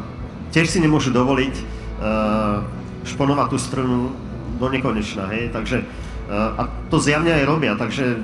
[0.52, 2.60] tiež si nemôžu dovoliť uh,
[3.08, 4.12] šponovať tú stranu
[4.60, 5.56] do nekonečna, hej.
[5.56, 5.88] Takže
[6.30, 8.18] a to zjavne aj robia, takže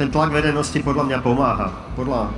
[0.00, 1.68] ten tlak verejnosti podľa mňa pomáha.
[1.96, 2.32] Podľa...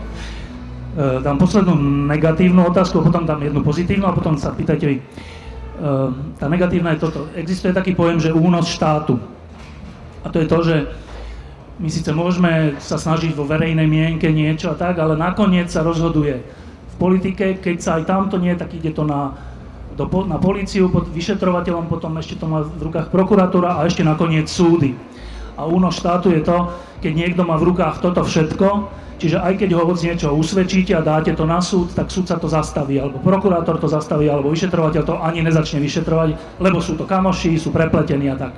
[0.98, 1.74] E, dám poslednú
[2.10, 4.96] negatívnu otázku, potom dám jednu pozitívnu a potom sa pýtajte vy.
[5.78, 5.90] E,
[6.42, 7.30] tá negatívna je toto.
[7.38, 9.22] Existuje taký pojem, že únos štátu.
[10.26, 10.76] A to je to, že
[11.78, 16.42] my síce môžeme sa snažiť vo verejnej mienke niečo a tak, ale nakoniec sa rozhoduje
[16.90, 19.38] v politike, keď sa aj tamto nie, tak ide to na
[19.98, 24.46] do, na políciu, pod vyšetrovateľom, potom ešte to má v rukách prokuratúra a ešte nakoniec
[24.46, 24.94] súdy.
[25.58, 26.70] A únos štátu je to,
[27.02, 28.86] keď niekto má v rukách toto všetko,
[29.18, 32.46] čiže aj keď ho niečo usvedčíte a dáte to na súd, tak súd sa to
[32.46, 37.58] zastaví, alebo prokurátor to zastaví, alebo vyšetrovateľ to ani nezačne vyšetrovať, lebo sú to kamoši,
[37.58, 38.54] sú prepletení a tak.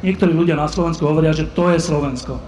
[0.00, 2.40] Niektorí ľudia na Slovensku hovoria, že to je Slovensko.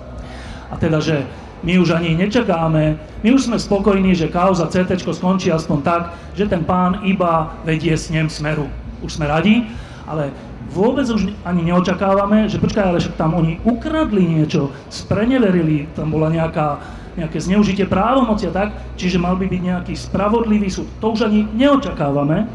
[0.71, 1.27] A teda, že
[1.61, 6.49] my už ani nečakáme, my už sme spokojní, že kauza CT skončí aspoň tak, že
[6.49, 8.65] ten pán iba vedie snem smeru.
[9.05, 9.69] Už sme radi,
[10.09, 10.33] ale
[10.73, 16.31] vôbec už ani neočakávame, že počkaj, ale však tam oni ukradli niečo, spreneverili, tam bola
[16.31, 16.81] nejaká,
[17.19, 20.87] nejaké zneužitie právomoci a tak, čiže mal by byť nejaký spravodlivý súd.
[21.03, 22.47] To už ani neočakávame,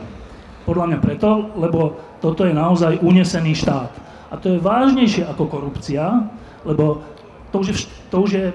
[0.65, 3.91] podľa mňa preto, lebo toto je naozaj unesený štát.
[4.33, 6.25] A to je vážnejšie ako korupcia,
[6.65, 7.05] lebo
[7.53, 7.77] to už je,
[8.09, 8.45] to už je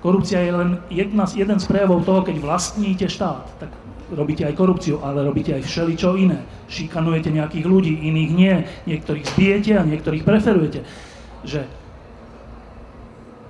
[0.00, 3.44] Korupcia je len jedna, jeden z prejavov toho, keď vlastníte štát.
[3.60, 3.68] Tak
[4.16, 6.40] robíte aj korupciu, ale robíte aj všeličo iné.
[6.72, 8.54] Šikanujete nejakých ľudí, iných nie.
[8.88, 10.88] Niektorých zbijete a niektorých preferujete.
[11.44, 11.68] Že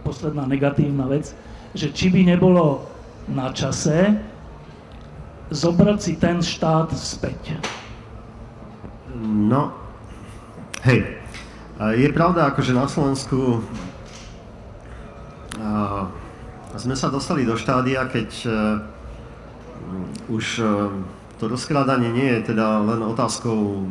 [0.02, 1.38] posledná negatívna vec,
[1.74, 2.86] že či by nebolo
[3.30, 4.18] na čase
[5.50, 7.58] zobrať si ten štát späť.
[9.22, 9.74] No,
[10.86, 11.18] hej,
[11.78, 13.62] je pravda, akože na Slovensku
[16.80, 18.52] sme sa dostali do štádia, keď uh,
[20.32, 20.88] už uh,
[21.36, 23.84] to rozkrádanie nie je teda len otázkou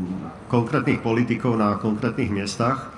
[0.49, 2.89] konkrétnych politikov na konkrétnych miestach,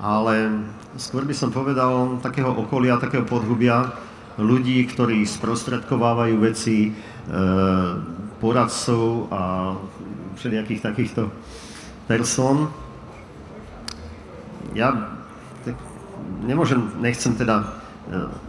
[0.00, 3.90] ale skôr by som povedal takého okolia, takého podhubia
[4.38, 6.90] ľudí, ktorí sprostredkovávajú veci, e,
[8.38, 9.72] poradcov a
[10.36, 11.32] všelijakých takýchto
[12.06, 12.70] person.
[14.76, 15.16] Ja
[16.44, 17.85] nemôžem, nechcem teda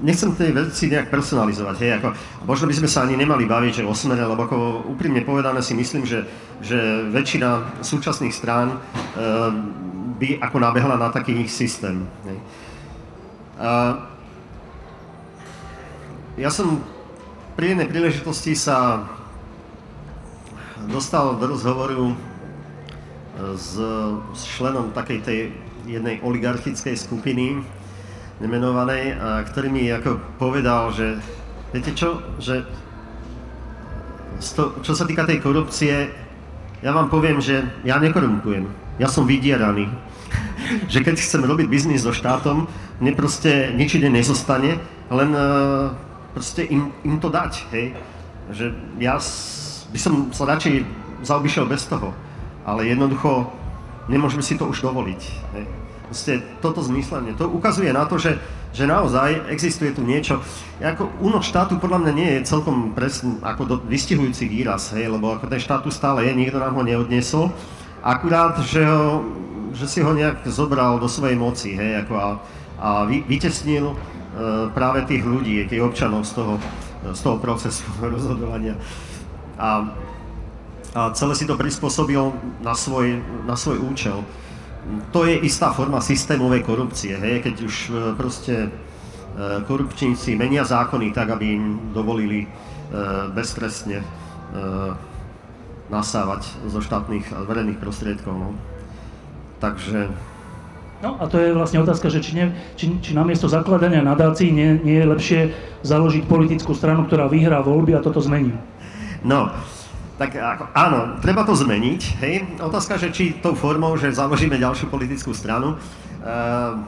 [0.05, 2.07] nechcem tie veci nejak personalizovať, hej, ako,
[2.45, 5.73] možno by sme sa ani nemali baviť, že o smere, lebo ako úprimne povedané si
[5.73, 6.29] myslím, že,
[6.61, 8.77] že väčšina súčasných strán e,
[10.21, 12.05] by ako nabehla na taký ich systém.
[12.29, 12.37] Hej.
[13.57, 13.69] A,
[16.37, 16.77] ja som
[17.57, 19.09] pri jednej príležitosti sa
[20.85, 22.13] dostal do rozhovoru
[23.57, 23.73] s,
[24.37, 25.39] s členom takej tej
[25.89, 27.65] jednej oligarchickej skupiny,
[28.37, 31.17] nemenovanej, a ktorý mi ako povedal, že
[31.73, 32.65] viete čo, že
[34.53, 36.13] to, čo sa týka tej korupcie,
[36.85, 38.69] ja vám poviem, že ja nekorumpujem.
[39.01, 39.89] Ja som vydieraný.
[40.93, 42.69] že keď chcem robiť biznis so štátom,
[43.01, 44.77] mne proste nič ide nezostane,
[45.09, 45.93] len uh,
[46.37, 47.97] proste im, im to dať, hej.
[48.53, 48.65] Že
[49.01, 49.17] ja
[49.89, 50.85] by som sa radšej
[51.25, 52.13] zaobišiel bez toho.
[52.67, 53.47] Ale jednoducho
[54.11, 55.21] nemôžeme si to už dovoliť.
[55.55, 55.65] Hej.
[56.07, 57.35] Proste toto zmyslenie.
[57.35, 58.39] To ukazuje na to, že,
[58.71, 60.39] že naozaj existuje tu niečo.
[60.79, 65.35] Ako únok štátu podľa mňa nie je celkom presný, ako do, vystihujúci výraz, hej, lebo
[65.35, 67.51] ako ten štát tu stále je, nikto nám ho neodniesol.
[67.99, 69.19] Akurát, že, ho,
[69.75, 72.27] že si ho nejak zobral do svojej moci, hej, ako a,
[72.79, 73.95] a vy, vytesnil e,
[74.71, 76.55] práve tých ľudí, tých občanov z toho,
[77.11, 77.83] z toho procesu
[78.15, 78.79] rozhodovania.
[79.59, 79.91] A,
[80.95, 82.31] a celé si to prispôsobil
[82.63, 84.23] na svoj, na svoj účel
[85.11, 88.69] to je istá forma systémovej korupcie, hej, keď už e, proste e,
[89.67, 92.47] korupčníci menia zákony tak, aby im dovolili e,
[93.35, 94.03] beztrestne
[95.91, 98.31] nasávať zo štátnych a verejných prostriedkov.
[98.31, 98.55] No.
[99.59, 100.07] Takže...
[101.03, 104.79] No a to je vlastne otázka, že či, ne, či, či namiesto zakladania nadácií nie,
[104.87, 105.39] nie je lepšie
[105.83, 108.55] založiť politickú stranu, ktorá vyhrá voľby a toto zmení.
[109.27, 109.51] No,
[110.17, 112.01] tak ako, áno, treba to zmeniť.
[112.25, 112.35] Hej.
[112.57, 115.77] Otázka, že či tou formou, že založíme ďalšiu politickú stranu.
[116.25, 116.81] Uh,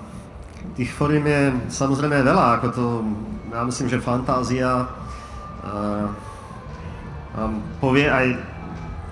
[0.73, 2.85] tých foriem je samozrejme veľa, ako to,
[3.53, 6.09] ja myslím, že fantázia uh,
[7.77, 8.33] povie aj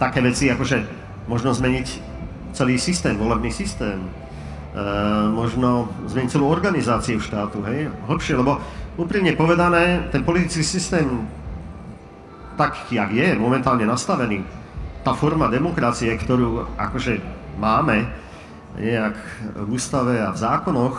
[0.02, 0.82] také veci, ako že
[1.30, 1.88] možno zmeniť
[2.58, 8.58] celý systém, volebný systém, uh, možno zmeniť celú organizáciu štátu, hej, hlbšie, lebo
[8.98, 11.06] úprimne povedané, ten politický systém
[12.58, 14.42] tak, jak je momentálne nastavený,
[15.06, 17.22] tá forma demokracie, ktorú akože
[17.62, 18.10] máme
[18.76, 19.16] nejak
[19.56, 20.96] v ústave a v zákonoch,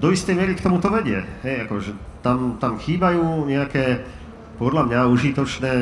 [0.00, 1.20] do istej miery k tomu to vedie.
[1.42, 1.92] Hej, akože
[2.24, 4.02] tam, tam chýbajú nejaké,
[4.56, 5.74] podľa mňa, užitočné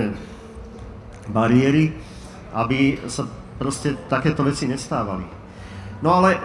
[1.31, 1.94] bariéry,
[2.53, 3.24] aby sa
[3.57, 5.24] proste takéto veci nestávali.
[6.05, 6.37] No ale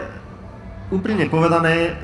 [0.87, 1.99] úprimne povedané,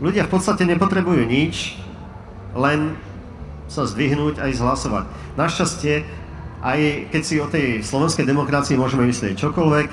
[0.00, 1.76] ľudia v podstate nepotrebujú nič,
[2.54, 2.94] len
[3.68, 5.04] sa zdvihnúť a ísť hlasovať.
[5.34, 5.94] Našťastie,
[6.64, 6.80] aj
[7.12, 9.88] keď si o tej slovenskej demokracii môžeme myslieť čokoľvek,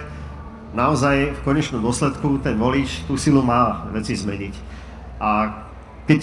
[0.72, 4.54] naozaj v konečnom dôsledku ten volič tú silu má veci zmeniť.
[5.20, 5.52] A
[6.08, 6.22] keď,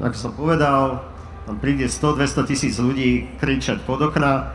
[0.00, 1.04] ako som povedal,
[1.44, 4.54] tam príde 100-200 tisíc ľudí kričať pod okna,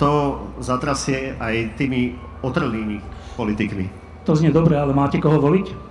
[0.00, 3.04] to zatrasie aj tými otrlými
[3.36, 3.92] politikmi.
[4.24, 5.89] To znie dobre, ale máte koho voliť?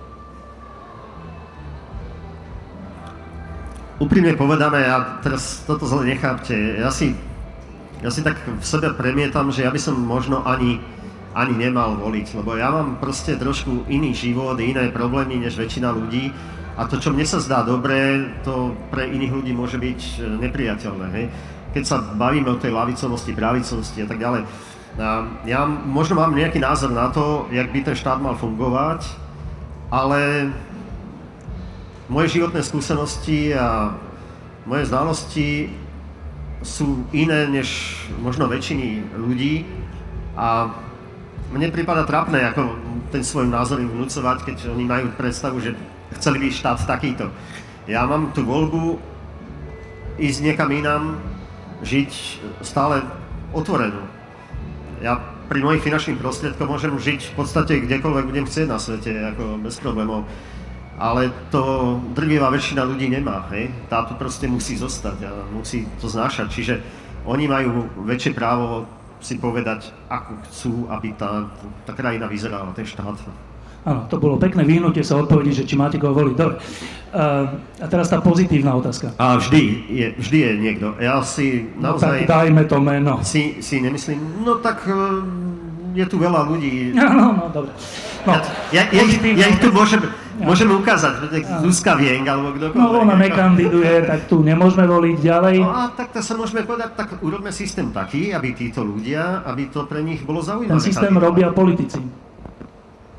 [4.00, 7.12] Úprimne povedané, ja teraz toto zle nechápte, ja si,
[8.00, 10.80] ja si tak v sebe premietam, že ja by som možno ani
[11.30, 16.34] ani nemal voliť, lebo ja mám proste trošku iný život, iné problémy než väčšina ľudí
[16.74, 20.12] a to, čo mne sa zdá dobré, to pre iných ľudí môže byť e,
[20.48, 21.06] nepriateľné.
[21.14, 21.26] Hej?
[21.70, 24.42] Keď sa bavíme o tej lavicovosti, pravicovosti a tak ďalej,
[25.46, 29.06] ja možno mám nejaký názor na to, jak by ten štát mal fungovať,
[29.86, 30.50] ale
[32.10, 33.94] moje životné skúsenosti a
[34.66, 35.70] moje znalosti
[36.60, 39.64] sú iné než možno väčšiny ľudí
[40.34, 40.74] a
[41.54, 42.76] mne prípada trapné, ako
[43.14, 45.74] ten svoj názor im vnúcovať, keď oni majú predstavu, že
[46.18, 47.30] chceli by štát takýto.
[47.86, 48.98] Ja mám tú voľbu
[50.18, 51.16] ísť niekam inám,
[51.82, 52.10] žiť
[52.60, 53.02] stále
[53.54, 54.04] otvorenú.
[55.00, 55.16] Ja
[55.48, 59.80] pri mojich finančných prostriedkoch môžem žiť v podstate kdekoľvek budem chcieť na svete, ako bez
[59.82, 60.28] problémov.
[61.00, 63.72] Ale to drvivá väčšina ľudí nemá, hej?
[63.88, 66.46] Táto proste musí zostať a musí to znášať.
[66.52, 66.74] Čiže
[67.24, 68.84] oni majú väčšie právo
[69.20, 71.48] si povedať, ako chcú, aby tá,
[71.88, 73.16] tá krajina vyzerala, ten štát.
[73.80, 76.34] Áno, to bolo pekné vyhnutie sa odpovedí, že či máte koho voliť.
[76.36, 76.60] Dobre.
[77.10, 77.48] Uh,
[77.80, 79.16] a teraz tá pozitívna otázka.
[79.16, 80.86] A vždy je, vždy je niekto.
[81.00, 82.04] Ja si naozaj...
[82.04, 83.14] No, tak dajme to meno.
[83.24, 85.24] Si, si nemyslím, no tak uh,
[85.96, 86.92] je tu veľa ľudí.
[87.00, 87.72] No, no, dobre.
[88.28, 88.36] No,
[88.68, 90.04] ja, ja, ja, ja ich tu môžem,
[90.40, 92.80] Môžeme ukázať, že Zuzka Vieng alebo kdokoľvek.
[92.80, 95.56] No ona nekandiduje, tak tu nemôžeme voliť ďalej.
[95.60, 99.68] No a tak to sa môžeme povedať, tak urobme systém taký, aby títo ľudia, aby
[99.68, 100.80] to pre nich bolo zaujímavé.
[100.80, 101.28] Ten systém kandidovať.
[101.28, 102.00] robia politici.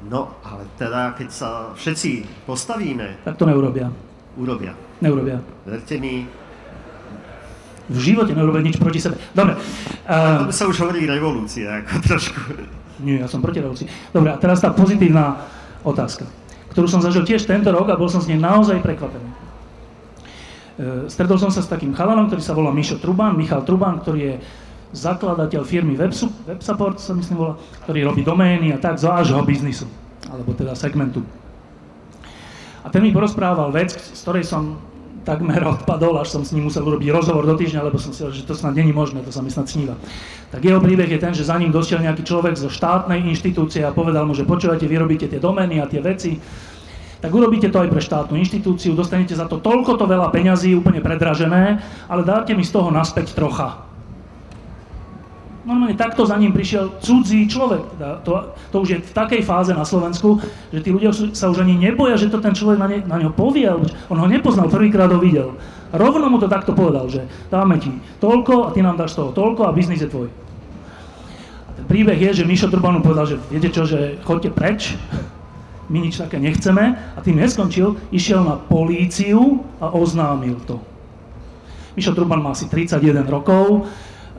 [0.10, 3.23] No, ale teda, keď sa všetci postavíme...
[3.23, 3.88] Tak to neurobia.
[4.36, 4.75] Urobia.
[4.99, 5.39] Neurobia.
[5.63, 6.27] Verte mi,
[7.91, 9.15] v živote neurobia nič proti sebe.
[9.31, 9.55] Dobre.
[10.07, 12.39] Uh, to sa už hovorí revolúcia, ako trošku.
[13.01, 13.88] Nie, ja som proti revolúcii.
[14.12, 15.47] Dobre, a teraz tá pozitívna
[15.81, 16.40] otázka
[16.71, 19.27] ktorú som zažil tiež tento rok a bol som z nej naozaj prekvapený.
[19.27, 19.36] E,
[21.12, 24.36] stretol som sa s takým chalanom, ktorý sa volá Mišo Truban, Michal Truban, ktorý je
[24.91, 27.53] zakladateľ firmy WebSupport, sa myslím volá,
[27.88, 29.88] ktorý robí domény a tak z vášho biznisu,
[30.27, 31.23] alebo teda segmentu.
[32.81, 34.90] A ten mi porozprával vec, z ktorej som
[35.21, 38.45] takmer odpadol, až som s ním musel urobiť rozhovor do týždňa, lebo som si že
[38.45, 39.93] to snad není možné, to sa mi snad sníva.
[40.49, 43.93] Tak jeho príbeh je ten, že za ním došiel nejaký človek zo štátnej inštitúcie a
[43.93, 46.41] povedal mu, že počúvate, vy robíte tie domény a tie veci,
[47.21, 51.05] tak urobíte to aj pre štátnu inštitúciu, dostanete za to toľko to veľa peňazí, úplne
[51.05, 51.77] predražené,
[52.10, 53.90] ale dáte mi z toho naspäť trocha
[55.62, 57.84] normálne takto za ním prišiel cudzí človek.
[57.97, 58.32] Teda to,
[58.74, 60.41] to už je v takej fáze na Slovensku,
[60.74, 63.34] že tí ľudia sa už ani neboja, že to ten človek na, ne, na neho
[63.34, 63.69] povie,
[64.10, 65.54] on ho nepoznal, prvýkrát ho videl.
[65.91, 67.91] Rovno mu to takto povedal, že dáme ti
[68.24, 70.32] toľko a ty nám dáš toho toľko a biznis je tvoj.
[71.67, 74.95] A ten príbeh je, že Mišo Truban povedal, že viete čo, že chodte preč,
[75.91, 80.80] my nič také nechceme a tým neskončil, išiel na políciu a oznámil to.
[82.00, 83.84] Mišo Truban má asi 31 rokov,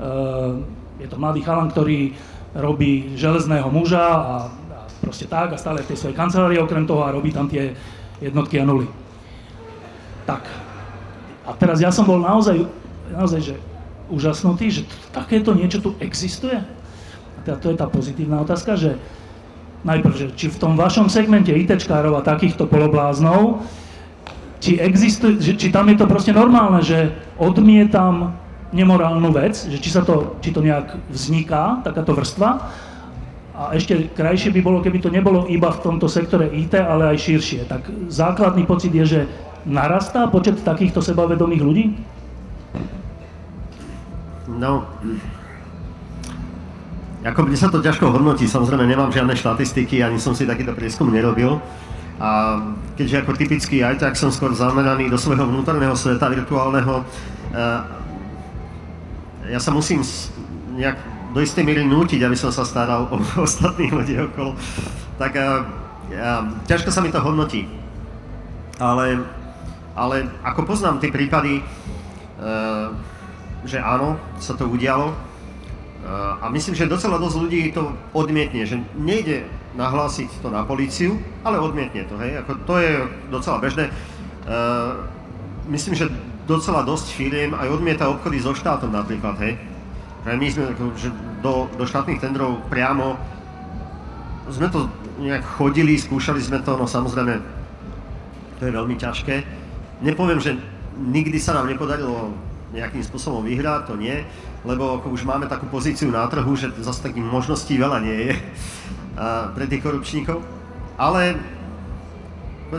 [0.00, 2.14] e, je to mladý chalan, ktorý
[2.54, 7.02] robí železného muža a, a proste tak a stále v tej svojej kancelárii okrem toho
[7.02, 7.74] a robí tam tie
[8.22, 8.86] jednotky a nuly.
[10.22, 10.46] Tak.
[11.42, 12.62] A teraz ja som bol naozaj,
[13.10, 13.54] naozaj že
[14.06, 16.54] úžasnutý, že takéto niečo tu existuje.
[16.54, 18.94] A teda to je tá pozitívna otázka, že
[19.82, 23.66] najprv, že či v tom vašom segmente ITčkárov a takýchto polobláznov,
[24.62, 28.38] či, existuje, či tam je to proste normálne, že odmietam
[28.72, 32.50] nemorálnu vec, že či, sa to, či to nejak vzniká, takáto vrstva.
[33.52, 37.20] A ešte krajšie by bolo, keby to nebolo iba v tomto sektore IT, ale aj
[37.20, 37.68] širšie.
[37.68, 39.20] Tak základný pocit je, že
[39.68, 41.84] narastá počet takýchto sebavedomých ľudí?
[44.52, 44.88] No,
[47.22, 51.06] ako mne sa to ťažko hodnotí, samozrejme nemám žiadne štatistiky, ani som si takýto prieskum
[51.06, 51.62] nerobil.
[52.18, 52.58] A
[52.98, 57.02] keďže ako typický aj tak som skôr zameraný do svojho vnútorného sveta virtuálneho,
[57.54, 58.01] eh,
[59.50, 60.06] ja sa musím
[60.78, 60.98] nejak
[61.32, 63.16] do istej miery nútiť, aby som sa staral o
[63.46, 64.54] ostatných ľudí okolo.
[65.16, 65.48] Tak a,
[66.12, 66.30] a,
[66.68, 67.66] ťažko sa mi to hodnotí.
[68.80, 69.24] Ale,
[69.96, 71.62] ale ako poznám tie prípady, e,
[73.68, 75.16] že áno, sa to udialo, e,
[76.40, 81.56] a myslím, že docela dosť ľudí to odmietne, že nejde nahlásiť to na políciu, ale
[81.56, 82.92] odmietne to, hej, ako to je
[83.32, 83.88] docela bežné.
[85.64, 86.12] Myslím, že
[86.52, 89.56] docela dosť firiem aj odmieta obchody so štátom napríklad, hej.
[90.22, 90.64] Že my sme
[91.00, 91.08] že
[91.40, 93.16] do, do štátnych tendrov priamo
[94.52, 94.90] sme to
[95.22, 97.40] nejak chodili, skúšali sme to, no samozrejme
[98.60, 99.34] to je veľmi ťažké.
[100.02, 100.58] Nepoviem, že
[100.98, 102.34] nikdy sa nám nepodarilo
[102.72, 104.24] nejakým spôsobom vyhrať, to nie,
[104.64, 108.32] lebo už máme takú pozíciu na trhu, že zase takých možností veľa nie je
[109.54, 110.40] pre tých korupčníkov.
[110.96, 111.36] Ale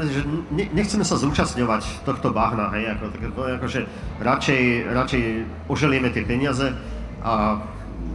[0.02, 0.26] že
[0.74, 3.82] nechceme sa zúčastňovať tohto bahna, hej, ako, to je ako, že
[4.18, 5.24] radšej, radšej
[5.70, 6.74] oželieme tie peniaze
[7.22, 7.62] a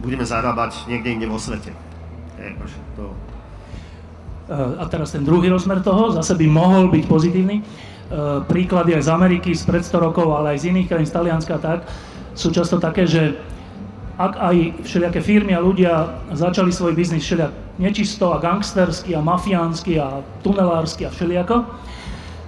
[0.03, 1.71] budeme zarábať niekde inde vo svete.
[2.35, 3.15] Akože to...
[4.51, 7.63] A teraz ten druhý rozmer toho, zase by mohol byť pozitívny.
[8.49, 11.55] Príklady aj z Ameriky, z pred 100 rokov, ale aj z iných krajín, z Talianska
[11.61, 11.85] tak,
[12.33, 13.37] sú často také, že
[14.19, 19.95] ak aj všelijaké firmy a ľudia začali svoj biznis všelijak nečisto a gangstersky a mafiánsky
[19.97, 21.63] a tunelársky a všelijako,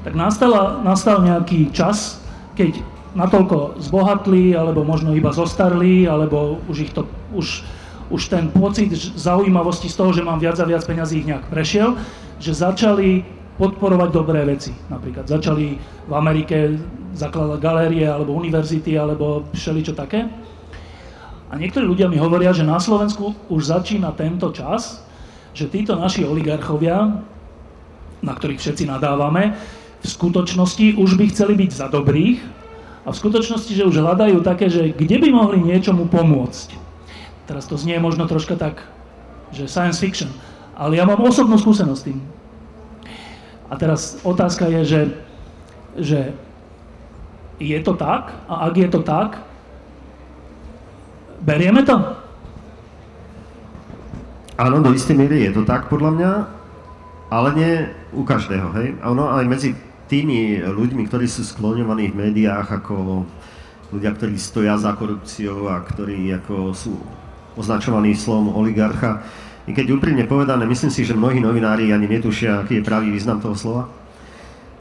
[0.03, 2.19] tak nastala, nastal nejaký čas,
[2.59, 2.83] keď
[3.15, 7.63] natoľko zbohatli, alebo možno iba zostarli, alebo už ich to, už,
[8.11, 11.95] už ten pocit zaujímavosti z toho, že mám viac a viac peňazí ich nejak prešiel,
[12.39, 13.23] že začali
[13.59, 14.73] podporovať dobré veci.
[14.89, 15.77] Napríklad začali
[16.07, 16.81] v Amerike
[17.13, 20.25] zakladať galérie alebo univerzity alebo všeličo také.
[21.51, 25.03] A niektorí ľudia mi hovoria, že na Slovensku už začína tento čas,
[25.51, 27.21] že títo naši oligarchovia,
[28.21, 29.55] na ktorých všetci nadávame,
[30.01, 32.41] v skutočnosti už by chceli byť za dobrých
[33.05, 36.73] a v skutočnosti, že už hľadajú také, že kde by mohli niečomu pomôcť.
[37.45, 38.85] Teraz to znie možno troška tak,
[39.53, 40.31] že science fiction,
[40.73, 42.19] ale ja mám osobnú skúsenosť s tým.
[43.71, 45.01] A teraz otázka je, že,
[45.99, 46.19] že
[47.61, 48.33] je to tak?
[48.49, 49.41] A ak je to tak,
[51.41, 51.97] Berieme to?
[54.61, 56.31] Áno, do istej miery je to tak podľa mňa,
[57.33, 57.73] ale nie
[58.13, 58.93] u každého, hej.
[59.01, 59.73] Ono aj medzi
[60.05, 63.25] tými ľuďmi, ktorí sú skloňovaní v médiách ako
[63.89, 66.93] ľudia, ktorí stoja za korupciou a ktorí ako sú
[67.57, 69.25] označovaní slom oligarcha,
[69.65, 73.41] i keď úprimne povedané, myslím si, že mnohí novinári ani netušia, aký je pravý význam
[73.41, 73.89] toho slova,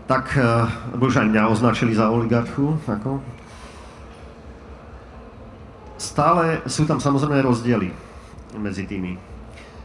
[0.05, 0.45] tak, eh,
[0.93, 3.25] lebo už aj mňa označili za oligarchu, ako,
[5.97, 7.89] stále sú tam samozrejme rozdiely
[8.61, 9.30] medzi tými.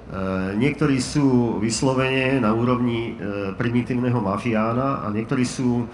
[0.05, 5.85] E, niektorí sú vyslovene na úrovni e, primitívneho mafiána a niektorí sú e,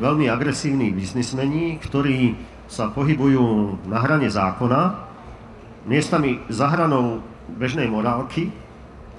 [0.00, 2.40] veľmi agresívni biznismeni, ktorí
[2.72, 4.96] sa pohybujú na hrane zákona,
[5.84, 7.20] miestami za hranou
[7.60, 8.48] bežnej morálky,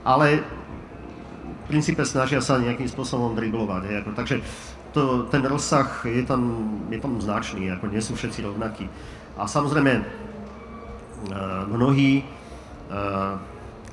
[0.02, 4.10] ale v princípe snažia sa nejakým spôsobom driblovať.
[4.18, 4.42] Takže
[4.90, 6.42] to, ten rozsah je tam,
[6.90, 8.90] je tam značný, ako nie sú všetci rovnakí.
[9.38, 10.02] A samozrejme,
[11.70, 12.26] mnohí,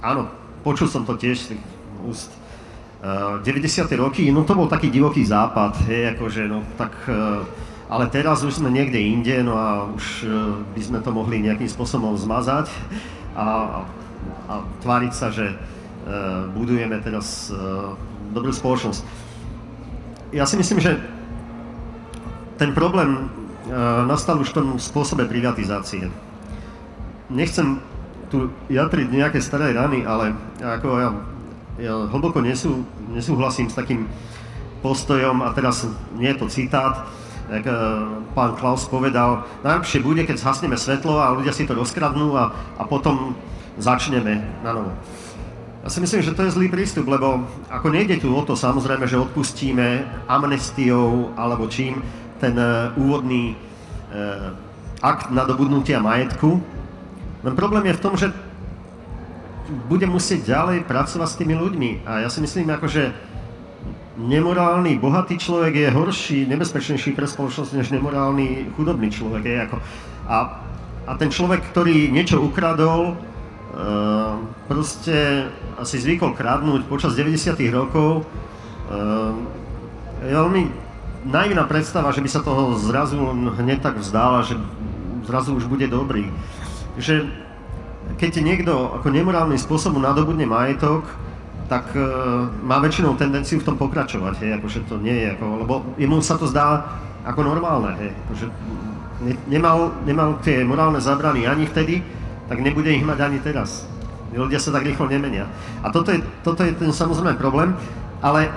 [0.03, 0.29] áno,
[0.67, 1.63] počul som to tiež z tých
[2.03, 2.31] úst,
[3.03, 3.47] 90.
[3.47, 6.95] Eh, roky, no to bol taký divoký západ, hej, akože, no tak,
[7.91, 10.27] ale teraz už sme niekde inde, no a už
[10.75, 12.71] by sme to mohli nejakým spôsobom zmazať
[13.35, 13.83] a,
[14.47, 14.55] a
[14.87, 15.51] tváriť sa, že
[16.55, 17.51] budujeme teraz
[18.31, 19.03] dobrú spoločnosť.
[20.31, 21.03] Ja si myslím, že
[22.57, 23.29] ten problém
[24.07, 26.07] nastal už v tom spôsobe privatizácie
[27.33, 27.81] nechcem
[28.33, 30.33] tu jatriť nejaké staré rany, ale
[30.65, 31.11] ako ja,
[31.77, 32.81] ja hlboko nesú,
[33.13, 34.09] nesúhlasím s takým
[34.81, 35.85] postojom, a teraz
[36.17, 37.05] nie je to citát,
[37.53, 37.75] jak e,
[38.33, 42.49] pán Klaus povedal, najlepšie bude, keď zhasneme svetlo a ľudia si to rozkradnú a,
[42.81, 43.37] a potom
[43.77, 44.97] začneme na novo.
[45.83, 49.05] Ja si myslím, že to je zlý prístup, lebo ako nejde tu o to samozrejme,
[49.05, 51.99] že odpustíme amnestiou alebo čím
[52.39, 54.55] ten uh, úvodný uh,
[55.03, 56.63] akt nadobudnutia majetku,
[57.43, 58.31] len problém je v tom, že
[59.91, 61.91] bude musieť ďalej pracovať s tými ľuďmi.
[62.07, 63.11] A ja si myslím, ako, že
[64.21, 69.43] nemorálny, bohatý človek je horší, nebezpečnejší pre spoločnosť, než nemorálny, chudobný človek.
[69.43, 69.77] Je ako.
[70.29, 70.37] A,
[71.09, 74.37] a ten človek, ktorý niečo ukradol, uh,
[74.69, 75.49] proste
[75.81, 77.57] asi zvykol kradnúť počas 90.
[77.73, 79.33] rokov, uh,
[80.23, 80.63] je veľmi
[81.27, 83.19] naivná predstava, že by sa toho zrazu
[83.59, 84.55] hneď tak vzdála, že
[85.27, 86.29] zrazu už bude dobrý
[86.99, 87.25] že
[88.19, 91.07] keď niekto ako nemorálnym spôsobom nadobudne majetok,
[91.71, 92.05] tak e,
[92.61, 96.37] má väčšinou tendenciu v tom pokračovať, hej, akože to nie je, ako, lebo jemu sa
[96.37, 96.85] to zdá
[97.25, 98.47] ako normálne, hej, akože
[99.25, 102.05] ne, nemal, nemal tie morálne zabrany ani vtedy,
[102.51, 103.89] tak nebude ich mať ani teraz.
[104.33, 105.45] Ľudia sa tak rýchlo nemenia.
[105.85, 107.77] A toto je, toto je ten samozrejme problém,
[108.25, 108.49] ale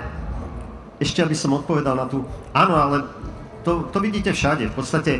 [0.96, 2.24] ešte aby som odpovedal na tú,
[2.56, 3.04] áno, ale
[3.64, 5.12] to, to vidíte všade, v podstate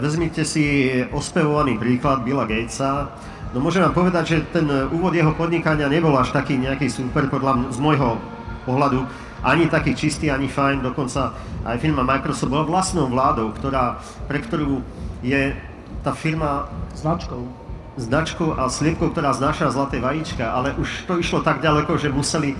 [0.00, 3.12] vezmite si ospevovaný príklad Billa Gatesa.
[3.52, 7.72] No môžem vám povedať, že ten úvod jeho podnikania nebol až taký nejaký super, podľa
[7.72, 8.16] z môjho
[8.64, 9.04] pohľadu,
[9.44, 11.32] ani taký čistý, ani fajn, dokonca
[11.64, 14.84] aj firma Microsoft bola vlastnou vládou, ktorá, pre ktorú
[15.24, 15.56] je
[16.04, 21.58] tá firma značkou značkou a sliepkou, ktorá znáša zlaté vajíčka, ale už to išlo tak
[21.58, 22.56] ďaleko, že museli e,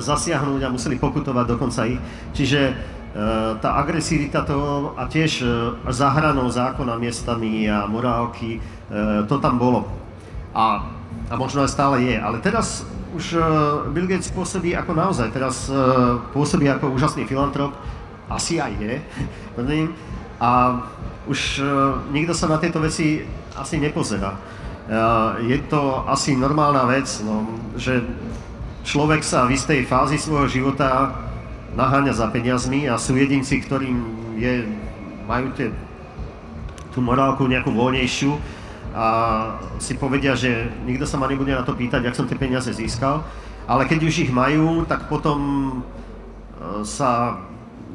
[0.00, 2.00] zasiahnuť a museli pokutovať dokonca ich.
[2.32, 2.93] Čiže Eh,
[3.62, 5.48] tá agresivita toho a tiež eh,
[5.94, 9.86] zahranou zákona miestami a morálky, eh, to tam bolo.
[10.50, 10.90] A,
[11.30, 12.18] a možno aj stále je.
[12.18, 12.82] Ale teraz
[13.14, 13.38] už
[13.94, 15.70] Bill Gates pôsobí ako naozaj, teraz
[16.34, 17.70] pôsobí ako úžasný filantrop,
[18.26, 18.98] asi aj je,
[20.42, 20.50] a
[21.30, 21.62] už
[22.10, 23.22] nikto sa na tieto veci
[23.54, 24.34] asi nepozerá.
[25.46, 27.46] je to asi normálna vec, no,
[27.78, 28.02] že
[28.82, 31.14] človek sa v istej fázi svojho života
[31.74, 33.98] naháňa za peniazmi a sú jedinci, ktorým
[34.38, 34.66] je,
[35.26, 35.74] majú tie,
[36.94, 38.32] tú morálku nejakú voľnejšiu
[38.94, 39.06] a
[39.82, 43.26] si povedia, že nikto sa ma nebude na to pýtať, ak som tie peniaze získal,
[43.66, 47.42] ale keď už ich majú, tak potom e, sa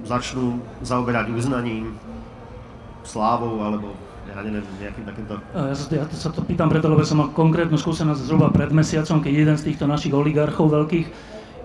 [0.04, 1.96] začnú zaoberať uznaním,
[3.08, 3.96] slávou alebo
[4.30, 5.34] ja neviem, nejakým takýmto...
[5.74, 9.34] Sa, ja sa to pýtam preto, lebo som mal konkrétnu skúsenosť zhruba pred mesiacom, keď
[9.34, 11.08] jeden z týchto našich oligarchov veľkých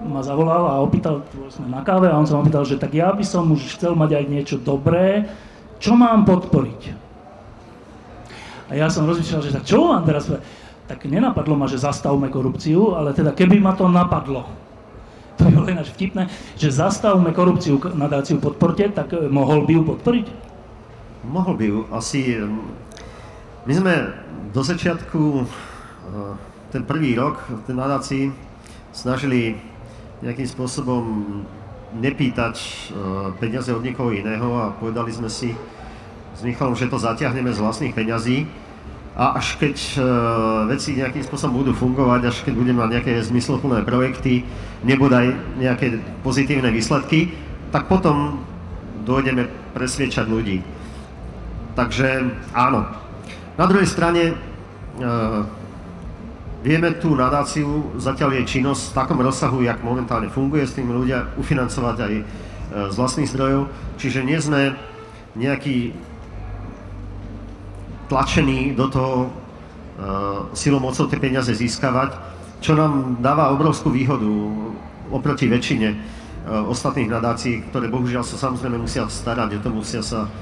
[0.04, 3.10] ma zavolal a opýtal, sme na káve a on sa ma opýtal, že tak ja
[3.10, 5.26] by som už chcel mať aj niečo dobré,
[5.80, 6.80] čo mám podporiť?
[8.68, 10.28] A ja som rozmýšľal, že tak čo mám teraz
[10.84, 14.44] Tak nenapadlo ma, že zastavme korupciu, ale teda keby ma to napadlo,
[15.40, 19.82] to je len až vtipné, že zastavme korupciu, nadáciu podporte, tak eh, mohol by ju
[19.82, 20.26] podporiť?
[21.24, 21.78] Mohol by ju.
[21.88, 22.20] Asi...
[23.64, 23.94] My sme
[24.52, 26.34] do začiatku, eh,
[26.70, 28.24] ten prvý rok v tej nadácii,
[28.94, 29.58] snažili
[30.24, 31.04] nejakým spôsobom
[31.94, 32.66] nepýtať eh,
[33.38, 35.54] peniaze od niekoho iného a povedali sme si
[36.34, 38.48] s Michalom, že to zatiahneme z vlastných peňazí
[39.14, 40.04] a až keď uh,
[40.66, 44.42] veci nejakým spôsobom budú fungovať, až keď budeme mať nejaké zmysloplné projekty,
[44.82, 47.30] nebodaj nejaké pozitívne výsledky,
[47.70, 48.42] tak potom
[49.06, 50.66] dojdeme presviečať ľudí.
[51.78, 52.26] Takže
[52.58, 52.90] áno.
[53.54, 55.46] Na druhej strane uh,
[56.64, 61.36] vieme tú nadáciu, zatiaľ jej činnosť v takom rozsahu, jak momentálne funguje, s tým ľudia
[61.36, 62.24] ufinancovať aj uh,
[62.88, 63.68] z vlastných zdrojov,
[64.00, 64.72] čiže nie sme
[65.36, 65.92] nejaký
[68.08, 72.16] tlačení do toho uh, silou mocou tie peniaze získavať,
[72.64, 74.24] čo nám dáva obrovskú výhodu
[75.12, 80.32] oproti väčšine uh, ostatných nadácií, ktoré bohužiaľ sa samozrejme musia starať o to, musia sa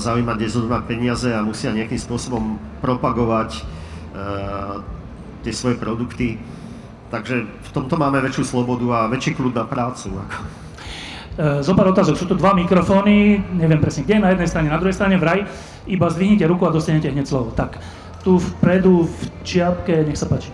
[0.00, 0.48] zaujímať, kde
[0.88, 3.60] peniaze a musia nejakým spôsobom propagovať
[5.44, 6.40] tie svoje produkty.
[7.12, 10.10] Takže v tomto máme väčšiu slobodu a väčší kľud na prácu.
[10.16, 10.38] Ako.
[11.62, 12.16] Zo pár otázok.
[12.16, 15.44] Sú tu dva mikrofóny, neviem presne kde, na jednej strane, na druhej strane vraj.
[15.84, 17.52] Iba zdvihnite ruku a dostanete hneď slovo.
[17.52, 17.76] Tak,
[18.24, 20.48] tu vpredu v čiapke, nech sa páči.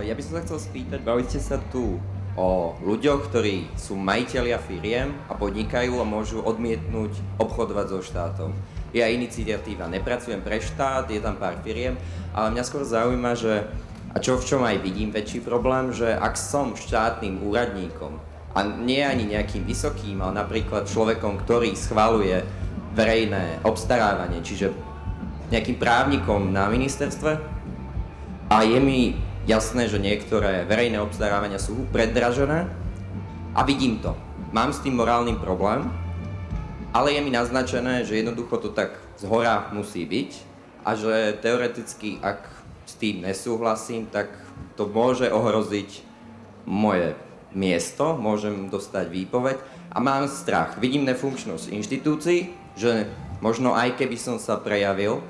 [0.00, 2.00] Ja by som sa chcel spýtať, bavili ste sa tu
[2.38, 8.50] o ľuďoch, ktorí sú majiteľia firiem a podnikajú a môžu odmietnúť obchodovať so štátom.
[8.96, 12.00] Ja iniciatíva nepracujem pre štát, je tam pár firiem,
[12.32, 13.68] ale mňa skôr zaujíma, že
[14.10, 18.18] a čo v čom aj vidím väčší problém, že ak som štátnym úradníkom
[18.50, 22.42] a nie ani nejakým vysokým, ale napríklad človekom, ktorý schvaluje
[22.98, 24.74] verejné obstarávanie, čiže
[25.54, 27.38] nejakým právnikom na ministerstve
[28.50, 29.14] a je mi
[29.46, 32.66] jasné, že niektoré verejné obstarávania sú predražené
[33.54, 34.18] a vidím to.
[34.50, 35.86] Mám s tým morálny problém,
[36.90, 40.30] ale je mi naznačené, že jednoducho to tak z hora musí byť
[40.82, 42.42] a že teoreticky, ak
[42.90, 44.34] s tým nesúhlasím, tak
[44.74, 46.02] to môže ohroziť
[46.66, 47.14] moje
[47.54, 49.56] miesto, môžem dostať výpoveď
[49.94, 50.78] a mám strach.
[50.82, 53.06] Vidím nefunkčnosť inštitúcií, že
[53.38, 55.22] možno aj keby som sa prejavil,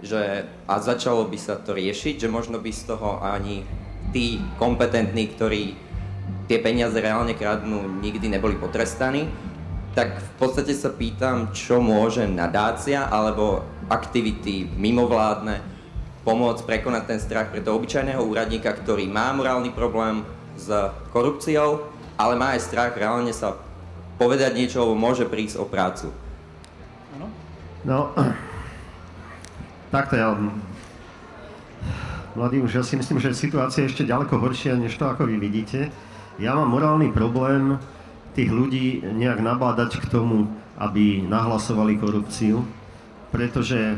[0.00, 3.66] že a začalo by sa to riešiť, že možno by z toho ani
[4.14, 5.62] tí kompetentní, ktorí
[6.50, 9.30] tie peniaze reálne kradnú, nikdy neboli potrestaní,
[9.94, 15.79] tak v podstate sa pýtam, čo môže nadácia alebo aktivity mimovládne
[16.24, 20.22] pomôcť prekonať ten strach pre toho obyčajného úradníka, ktorý má morálny problém,
[20.60, 20.68] s
[21.16, 21.88] korupciou,
[22.20, 23.56] ale má aj strach reálne sa
[24.20, 26.12] povedať niečo, lebo môže prísť o prácu.
[27.80, 28.12] No,
[29.88, 30.36] takto ja,
[32.36, 35.40] mladý už, ja si myslím, že situácia je ešte ďaleko horšia, než to, ako vy
[35.40, 35.88] vidíte.
[36.36, 37.80] Ja mám morálny problém
[38.36, 42.68] tých ľudí nejak nabádať k tomu, aby nahlasovali korupciu,
[43.32, 43.96] pretože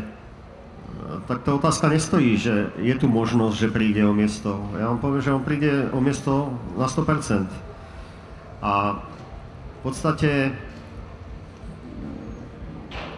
[1.27, 4.63] tak tá otázka nestojí, že je tu možnosť, že príde o miesto.
[4.79, 7.51] Ja vám poviem, že on príde o miesto na 100%.
[8.63, 10.55] A v podstate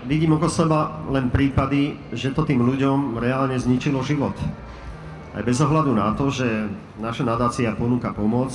[0.09, 4.37] vidím okolo seba len prípady, že to tým ľuďom reálne zničilo život.
[5.35, 6.47] Aj bez ohľadu na to, že
[7.03, 8.55] naša nadácia ponúka pomoc,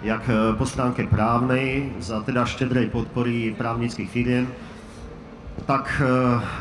[0.00, 0.22] jak
[0.56, 4.46] po stránke právnej, za teda štedrej podpory právnických firiem,
[5.66, 6.06] tak eh,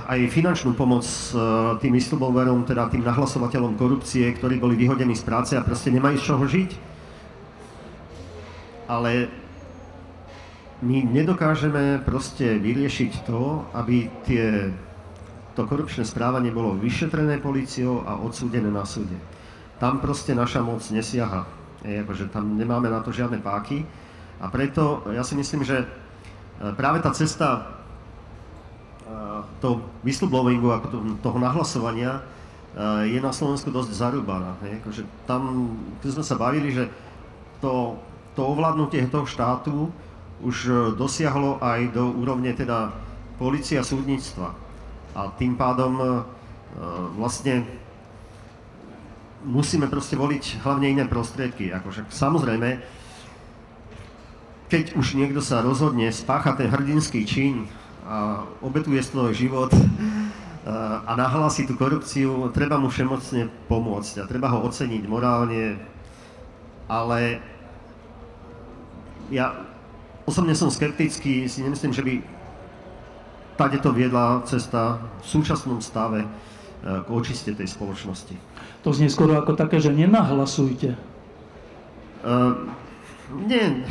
[0.10, 1.38] aj finančnú pomoc eh,
[1.84, 6.26] tým whistleblowerom, teda tým nahlasovateľom korupcie, ktorí boli vyhodení z práce a proste nemajú z
[6.26, 6.70] čoho žiť.
[8.88, 9.28] Ale
[10.82, 14.72] my nedokážeme proste vyriešiť to, aby tie,
[15.58, 19.18] to korupčné správanie bolo vyšetrené policiou a odsúdené na súde.
[19.78, 21.46] Tam proste naša moc nesiaha.
[21.86, 23.86] Je, akože tam nemáme na to žiadne páky.
[24.38, 27.77] A preto ja si myslím, že eh, práve tá cesta
[29.58, 32.22] toho whistleblowingu, ako to, toho nahlasovania,
[33.10, 34.54] je na Slovensku dosť zarúbaná.
[34.62, 36.86] Akože tam, keď sme sa bavili, že
[37.58, 37.98] to,
[38.38, 39.90] to ovládnutie toho štátu
[40.46, 42.94] už e, dosiahlo aj do úrovne teda
[43.42, 44.54] policia súdnictva.
[45.18, 46.06] A tým pádom e,
[47.18, 47.66] vlastne
[49.42, 51.74] musíme proste voliť hlavne iné prostriedky.
[51.74, 52.78] Akože, samozrejme,
[54.70, 57.66] keď už niekto sa rozhodne spáchať ten hrdinský čin
[58.06, 59.82] a obetuje svoj život e,
[61.10, 65.80] a nahlási tú korupciu, treba mu všemocne pomôcť a treba ho oceniť morálne,
[66.92, 67.42] ale
[69.32, 69.56] ja
[70.28, 72.14] osobne som skeptický, si nemyslím, že by
[73.58, 76.28] tady to viedla cesta v súčasnom stave e,
[76.84, 78.38] k očiste tej spoločnosti.
[78.86, 80.96] To znie skoro ako také, že nenahlasujte.
[82.28, 82.56] Uh,
[83.46, 83.84] nie,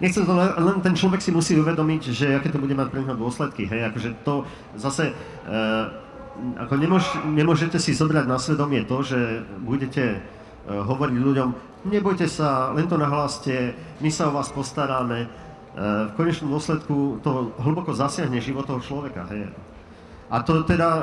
[0.00, 3.18] nechcem to, len ten človek si musí uvedomiť, že aké to bude mať pre neho
[3.18, 4.46] dôsledky, hej, akože to
[4.78, 5.90] zase, uh,
[6.58, 11.48] ako nemôž, nemôžete si zobrať na svedomie to, že budete uh, hovoriť ľuďom,
[11.84, 15.28] nebojte sa, len to nahláste, my sa o vás postaráme.
[15.74, 19.26] E, v konečnom dôsledku to hlboko zasiahne život toho človeka.
[19.34, 19.50] Hej.
[20.30, 21.02] A to teda, e,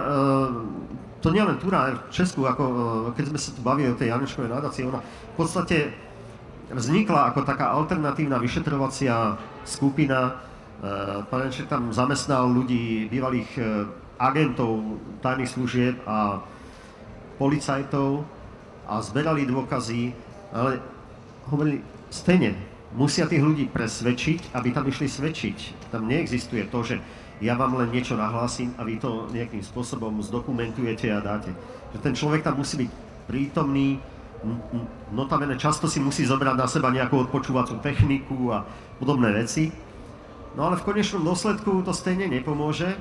[1.20, 2.76] to nie len tu na Česku, ako e,
[3.14, 5.92] keď sme sa tu bavili o tej Janečkovej nadácii, ona v podstate
[6.74, 10.42] vznikla ako taká alternatívna vyšetrovacia skupina.
[11.28, 13.52] Pán Janeček tam zamestnal ľudí, bývalých
[14.18, 16.42] agentov tajných služieb a
[17.38, 18.26] policajtov
[18.90, 20.14] a zberali dôkazy
[20.52, 20.84] ale
[21.48, 21.80] hovorili,
[22.12, 22.56] stejne,
[22.92, 25.90] musia tých ľudí presvedčiť, aby tam išli svedčiť.
[25.96, 26.96] Tam neexistuje to, že
[27.40, 31.56] ja vám len niečo nahlásim a vy to nejakým spôsobom zdokumentujete a dáte.
[31.96, 32.92] Že ten človek tam musí byť
[33.26, 33.98] prítomný,
[35.14, 38.66] notabene často si musí zobrať na seba nejakú odpočúvacú techniku a
[38.98, 39.70] podobné veci.
[40.58, 42.98] No ale v konečnom dôsledku to stejne nepomôže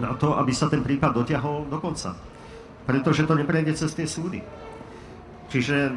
[0.00, 2.16] na to, aby sa ten prípad dotiahol do konca.
[2.88, 4.40] Pretože to neprejde cez tie súdy.
[5.52, 5.92] Čiže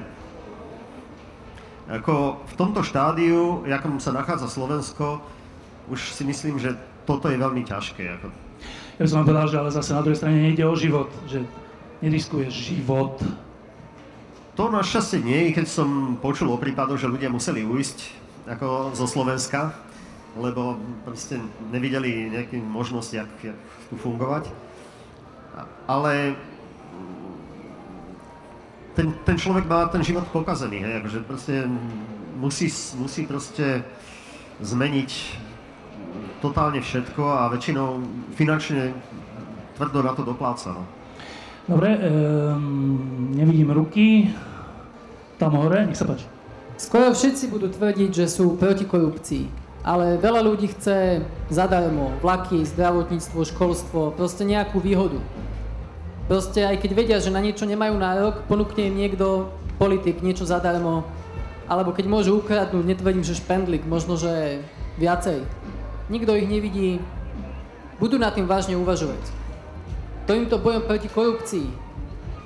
[1.88, 5.22] ako v tomto štádiu, akom sa nachádza Slovensko,
[5.86, 6.74] už si myslím, že
[7.06, 8.04] toto je veľmi ťažké.
[8.20, 8.28] Ako...
[8.98, 11.46] Ja by som vám povedal, že ale zase na druhej strane nejde o život, že
[12.02, 13.22] neriskuješ život.
[14.56, 18.00] To našťastie nie, keď som počul o prípadoch, že ľudia museli ujsť
[18.48, 19.76] ako zo Slovenska,
[20.40, 21.44] lebo proste
[21.76, 23.60] nevideli nejakú možnosť, jak, jak
[23.92, 24.48] tu fungovať.
[25.92, 26.40] Ale
[28.96, 31.56] ten, ten človek má ten život pokazený, hej, akože proste
[32.40, 33.84] musí, musí proste
[34.64, 35.12] zmeniť
[36.40, 38.00] totálne všetko a väčšinou
[38.40, 38.96] finančne
[39.76, 40.80] tvrdo na to dopláca.
[40.80, 40.84] No.
[41.66, 44.30] Dobre, um, nevidím ruky.
[45.42, 46.30] Tam hore, nech sa páči.
[46.78, 49.50] Skoro všetci budú tvrdiť, že sú proti korupcii,
[49.82, 55.18] ale veľa ľudí chce zadarmo vlaky, zdravotníctvo, školstvo, proste nejakú výhodu.
[56.30, 59.50] Proste aj keď vedia, že na niečo nemajú nárok, ponúkne im niekto,
[59.82, 61.02] politik, niečo zadarmo.
[61.66, 64.62] Alebo keď môžu ukradnúť, netvrdím, že špendlik, možno, že
[65.02, 65.42] viacej.
[66.14, 67.02] Nikto ich nevidí,
[67.98, 69.45] budú nad tým vážne uvažovať.
[70.26, 71.70] To Týmto bojom proti korupcii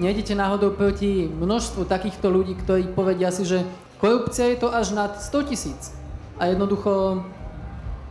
[0.03, 3.63] nejdete náhodou proti množstvu takýchto ľudí, ktorí povedia si, že
[4.03, 5.95] korupcia je to až nad 100 tisíc.
[6.39, 7.23] A jednoducho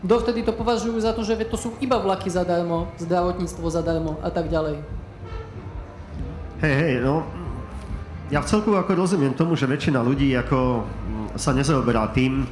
[0.00, 4.48] dovtedy to považujú za to, že to sú iba vlaky zadarmo, zdravotníctvo zadarmo a tak
[4.48, 4.80] ďalej.
[6.64, 7.22] Hej, hej, no,
[8.28, 12.44] ja v celku ako rozumiem tomu, že väčšina ľudí ako mm, sa nezaoberá tým,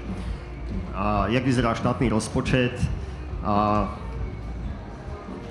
[0.96, 2.72] a jak vyzerá štátny rozpočet
[3.44, 3.84] a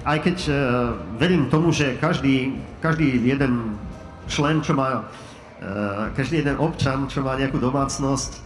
[0.06, 0.53] aj keď e,
[1.18, 3.76] verím tomu, že každý, každý jeden
[4.30, 5.10] člen, čo má,
[5.60, 8.39] e, každý jeden občan, čo má nejakú domácnosť, e,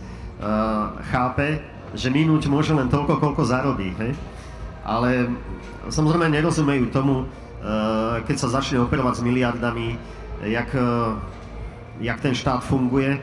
[1.12, 1.60] chápe,
[1.94, 3.92] že minúť môže len toľko, koľko zarobí.
[4.00, 4.16] Hej?
[4.88, 5.28] Ale
[5.92, 7.28] samozrejme nerozumejú tomu,
[7.60, 10.00] Eh, keď sa začne operovať s miliardami,
[10.48, 11.12] jak, eh,
[12.00, 13.20] jak ten štát funguje.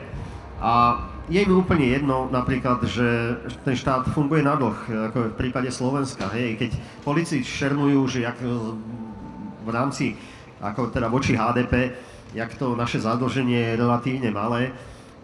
[0.60, 5.70] A je im úplne jedno napríklad, že ten štát funguje na dlh, ako v prípade
[5.74, 6.30] Slovenska.
[6.30, 6.70] Hej, keď
[7.02, 8.38] policii šermujú, že jak
[9.66, 10.14] v rámci,
[10.62, 11.98] ako teda voči HDP,
[12.30, 14.70] jak to naše zadlženie je relatívne malé,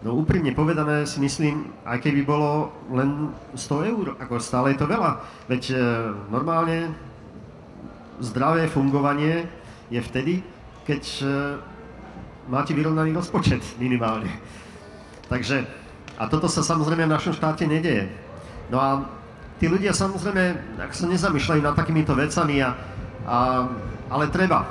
[0.03, 4.91] No úprimne povedané si myslím, aj keby bolo len 100 eur, ako stále je to
[4.91, 5.23] veľa.
[5.47, 5.75] Veď e,
[6.27, 6.91] normálne
[8.19, 9.47] zdravé fungovanie
[9.87, 10.43] je vtedy,
[10.83, 11.25] keď e,
[12.51, 14.27] máte vyrovnaný rozpočet minimálne.
[15.31, 15.63] Takže,
[16.23, 18.07] a toto sa samozrejme v našom štáte nedeje.
[18.71, 19.03] No a
[19.59, 22.79] tí ľudia samozrejme, ak sa nezamýšľajú nad takýmito vecami, a,
[23.27, 23.67] a,
[24.07, 24.63] ale treba,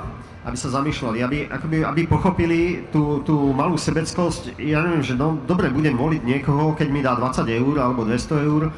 [0.49, 4.57] aby sa zamýšľali, aby, akoby, aby pochopili tú, tú malú sebeckosť.
[4.57, 8.49] Ja neviem, že no, dobre, budem voliť niekoho, keď mi dá 20 eur alebo 200
[8.49, 8.73] eur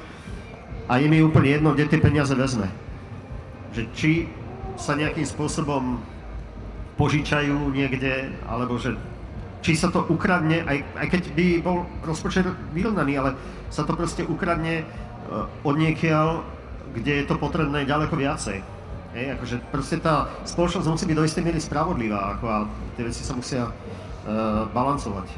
[0.86, 2.68] a je mi úplne jedno, kde tie peniaze vezme.
[3.72, 4.12] Že či
[4.76, 6.04] sa nejakým spôsobom
[7.00, 9.00] požičajú niekde, alebo že
[9.66, 13.34] či sa to ukradne, aj, aj keď by bol rozpočet vyrovnaný, ale
[13.74, 16.46] sa to proste ukradne uh, od niekiaľ,
[16.94, 18.62] kde je to potrebné ďaleko viacej.
[19.18, 22.58] Hej, akože proste tá spoločnosť musí byť do istej miery spravodlivá ako a
[22.94, 25.34] tie veci sa musia uh, balancovať.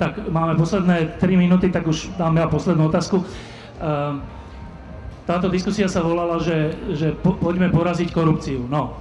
[0.00, 3.20] Tak máme posledné 3 minúty, tak už dáme ja poslednú otázku.
[3.20, 4.16] Uh,
[5.28, 8.64] táto diskusia sa volala, že, že po, poďme poraziť korupciu.
[8.64, 8.96] No,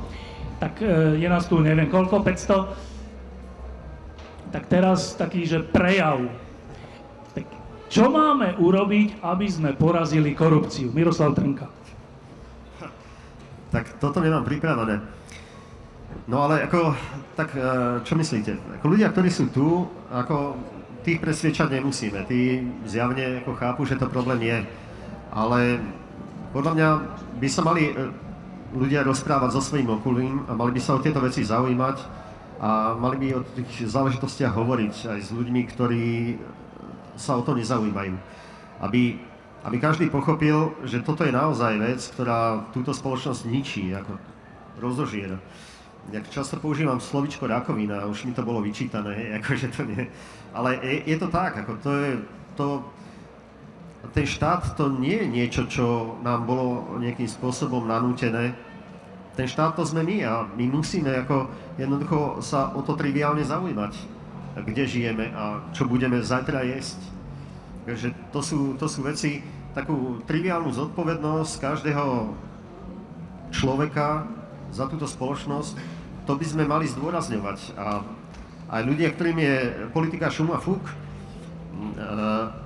[0.59, 2.86] tak uh, je nás tu neviem koľko, 500
[4.52, 6.28] tak teraz taký, že prejav.
[7.36, 7.45] Tak
[7.91, 10.91] čo máme urobiť, aby sme porazili korupciu?
[10.91, 11.68] Miroslav Trnka.
[13.68, 15.04] Tak toto nemám pripravené.
[16.28, 16.95] No ale ako,
[17.36, 17.60] tak e,
[18.04, 18.80] čo myslíte?
[18.80, 20.56] Ako ľudia, ktorí sú tu, ako
[21.04, 22.28] tých presviečať nemusíme.
[22.28, 24.60] Tí zjavne ako chápu, že to problém je.
[25.32, 25.80] Ale
[26.52, 26.89] podľa mňa
[27.39, 28.12] by sa mali e,
[28.76, 32.26] ľudia rozprávať so svojím okolím a mali by sa o tieto veci zaujímať
[32.58, 36.05] a mali by o tých záležitostiach hovoriť aj s ľuďmi, ktorí
[37.14, 38.18] sa o to nezaujímajú.
[38.82, 39.22] Aby,
[39.66, 44.18] aby každý pochopil, že toto je naozaj vec, ktorá túto spoločnosť ničí, ako
[44.82, 45.38] rozožiera.
[46.14, 50.10] Ja často používam slovičko rakovina, už mi to bolo vyčítané, akože to nie.
[50.53, 52.12] Ale je, je to tak, ako to je,
[52.58, 52.68] to,
[54.18, 58.55] ten štát to nie je niečo, čo nám bolo nejakým spôsobom nanútené,
[59.38, 61.45] ten štát to sme my a my musíme ako
[61.78, 63.93] jednoducho sa o to triviálne zaujímať,
[64.57, 66.97] kde žijeme a čo budeme zajtra jesť.
[67.88, 72.34] Takže to sú, to sú veci, takú triviálnu zodpovednosť každého
[73.53, 74.25] človeka
[74.73, 75.78] za túto spoločnosť,
[76.28, 77.78] to by sme mali zdôrazňovať.
[77.80, 78.03] A
[78.67, 79.55] aj ľudia, ktorým je
[79.95, 80.84] politika šum a fúk,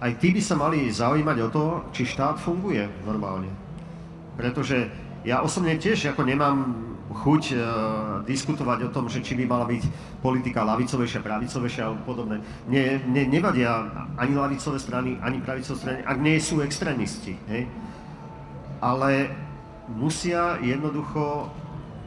[0.02, 3.52] aj tí by sa mali zaujímať o to, či štát funguje normálne.
[4.40, 4.90] Pretože
[5.28, 6.58] ja osobne tiež ako nemám
[7.12, 7.62] chuť uh,
[8.24, 9.84] diskutovať o tom, že či by mala byť
[10.24, 12.40] politika lavicovejšia, pravicovejšia alebo podobné.
[12.72, 17.36] Mne, mne nevadia ani lavicové strany, ani pravicové strany, ak nie sú extrémisti.
[17.52, 17.68] Hej?
[18.80, 19.30] Ale
[19.92, 21.52] musia jednoducho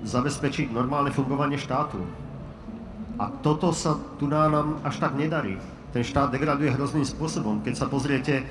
[0.04, 2.00] zabezpečiť normálne fungovanie štátu.
[3.20, 5.60] A toto sa tu nám až tak nedarí.
[5.94, 7.62] Ten štát degraduje hrozným spôsobom.
[7.62, 8.42] Keď sa pozriete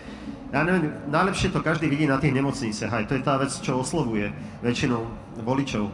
[0.54, 3.82] ja neviem, najlepšie to každý vidí na tých nemocniciach, aj to je tá vec, čo
[3.82, 4.30] oslovuje
[4.62, 5.01] väčšinou
[5.41, 5.89] voličov.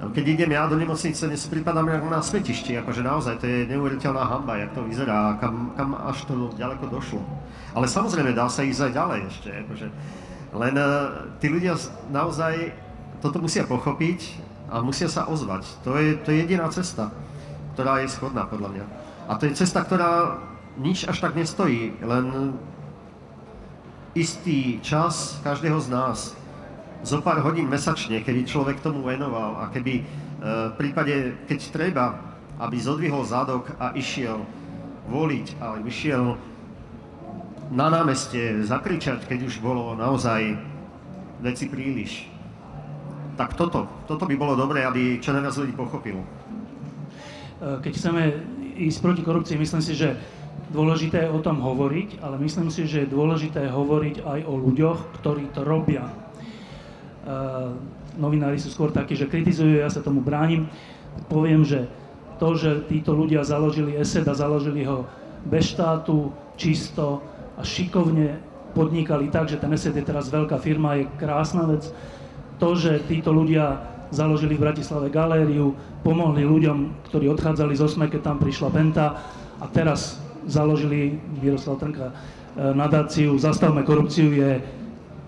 [0.00, 4.24] Keď idem ja do nemocnice, dnes pripadám ako na svetišti, akože naozaj to je neuveriteľná
[4.24, 7.20] hamba, jak to vyzerá, kam, kam až to ďaleko došlo.
[7.76, 9.86] Ale samozrejme dá sa ísť aj ďalej ešte, akože.
[10.56, 11.76] Len uh, tí ľudia
[12.08, 12.72] naozaj
[13.20, 14.40] toto musia pochopiť
[14.72, 15.68] a musia sa ozvať.
[15.84, 17.12] To je, to je jediná cesta,
[17.76, 18.84] ktorá je schodná podľa mňa.
[19.28, 20.40] A to je cesta, ktorá
[20.80, 22.56] nič až tak nestojí, len
[24.16, 26.39] istý čas každého z nás,
[27.00, 30.02] zo pár hodín mesačne, kedy človek tomu venoval a keby e,
[30.70, 32.06] v prípade, keď treba,
[32.60, 34.44] aby zodvihol zadok a išiel
[35.08, 36.36] voliť, ale išiel
[37.72, 40.58] na námestie zakričať, keď už bolo naozaj
[41.40, 42.28] veci príliš.
[43.38, 46.20] Tak toto, toto by bolo dobré, aby čo najviac ľudí pochopilo.
[47.60, 48.22] Keď chceme
[48.76, 50.18] ísť proti korupcii, myslím si, že
[50.70, 55.18] Dôležité je o tom hovoriť, ale myslím si, že je dôležité hovoriť aj o ľuďoch,
[55.18, 56.06] ktorí to robia.
[57.20, 57.76] Uh,
[58.16, 60.68] novinári sú skôr takí, že kritizujú, ja sa tomu bránim.
[61.28, 61.84] Poviem, že
[62.40, 65.04] to, že títo ľudia založili ESED a založili ho
[65.44, 67.20] bez štátu, čisto
[67.56, 68.40] a šikovne
[68.72, 71.92] podnikali tak, že ten ESED je teraz veľká firma, je krásna vec.
[72.56, 78.20] To, že títo ľudia založili v Bratislave galériu, pomohli ľuďom, ktorí odchádzali z Osme, keď
[78.32, 79.06] tam prišla Penta
[79.60, 80.18] a teraz
[80.48, 82.14] založili Miroslav Trnka e,
[82.74, 84.79] nadáciu Zastavme korupciu je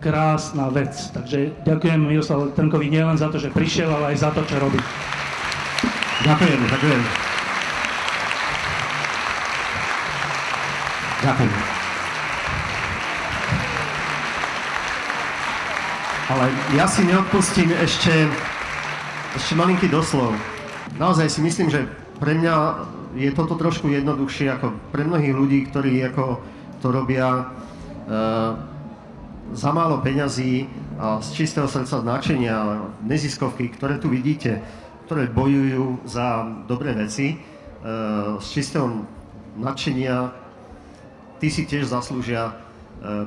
[0.03, 0.90] krásna vec.
[1.14, 4.82] Takže ďakujem Miroslav Trnkovi nielen za to, že prišiel, ale aj za to, čo robí.
[6.26, 7.03] Ďakujem, ďakujem.
[11.22, 11.55] Ďakujem.
[16.32, 18.26] Ale ja si neodpustím ešte,
[19.38, 20.34] ešte malinký doslov.
[20.98, 21.86] Naozaj si myslím, že
[22.18, 22.55] pre mňa
[23.14, 26.40] je toto trošku jednoduchšie ako pre mnohých ľudí, ktorí ako
[26.80, 27.44] to robia e,
[29.53, 34.64] za málo peňazí a z čistého srdca značenia, neziskovky, ktoré tu vidíte,
[35.07, 37.36] ktoré bojujú za dobré veci, e,
[38.40, 39.05] z čistého
[39.61, 40.32] nadšenia,
[41.36, 42.53] tí si tiež zaslúžia e,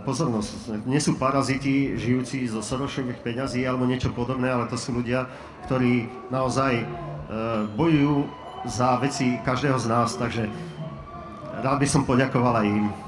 [0.02, 0.82] pozornosť.
[0.90, 5.30] Nie sú paraziti žijúci zo Sorošových peňazí alebo niečo podobné, ale to sú ľudia,
[5.70, 6.86] ktorí naozaj e,
[7.78, 8.26] bojujú
[8.66, 10.50] za veci každého z nás, takže
[11.62, 13.05] rád by som poďakoval aj im.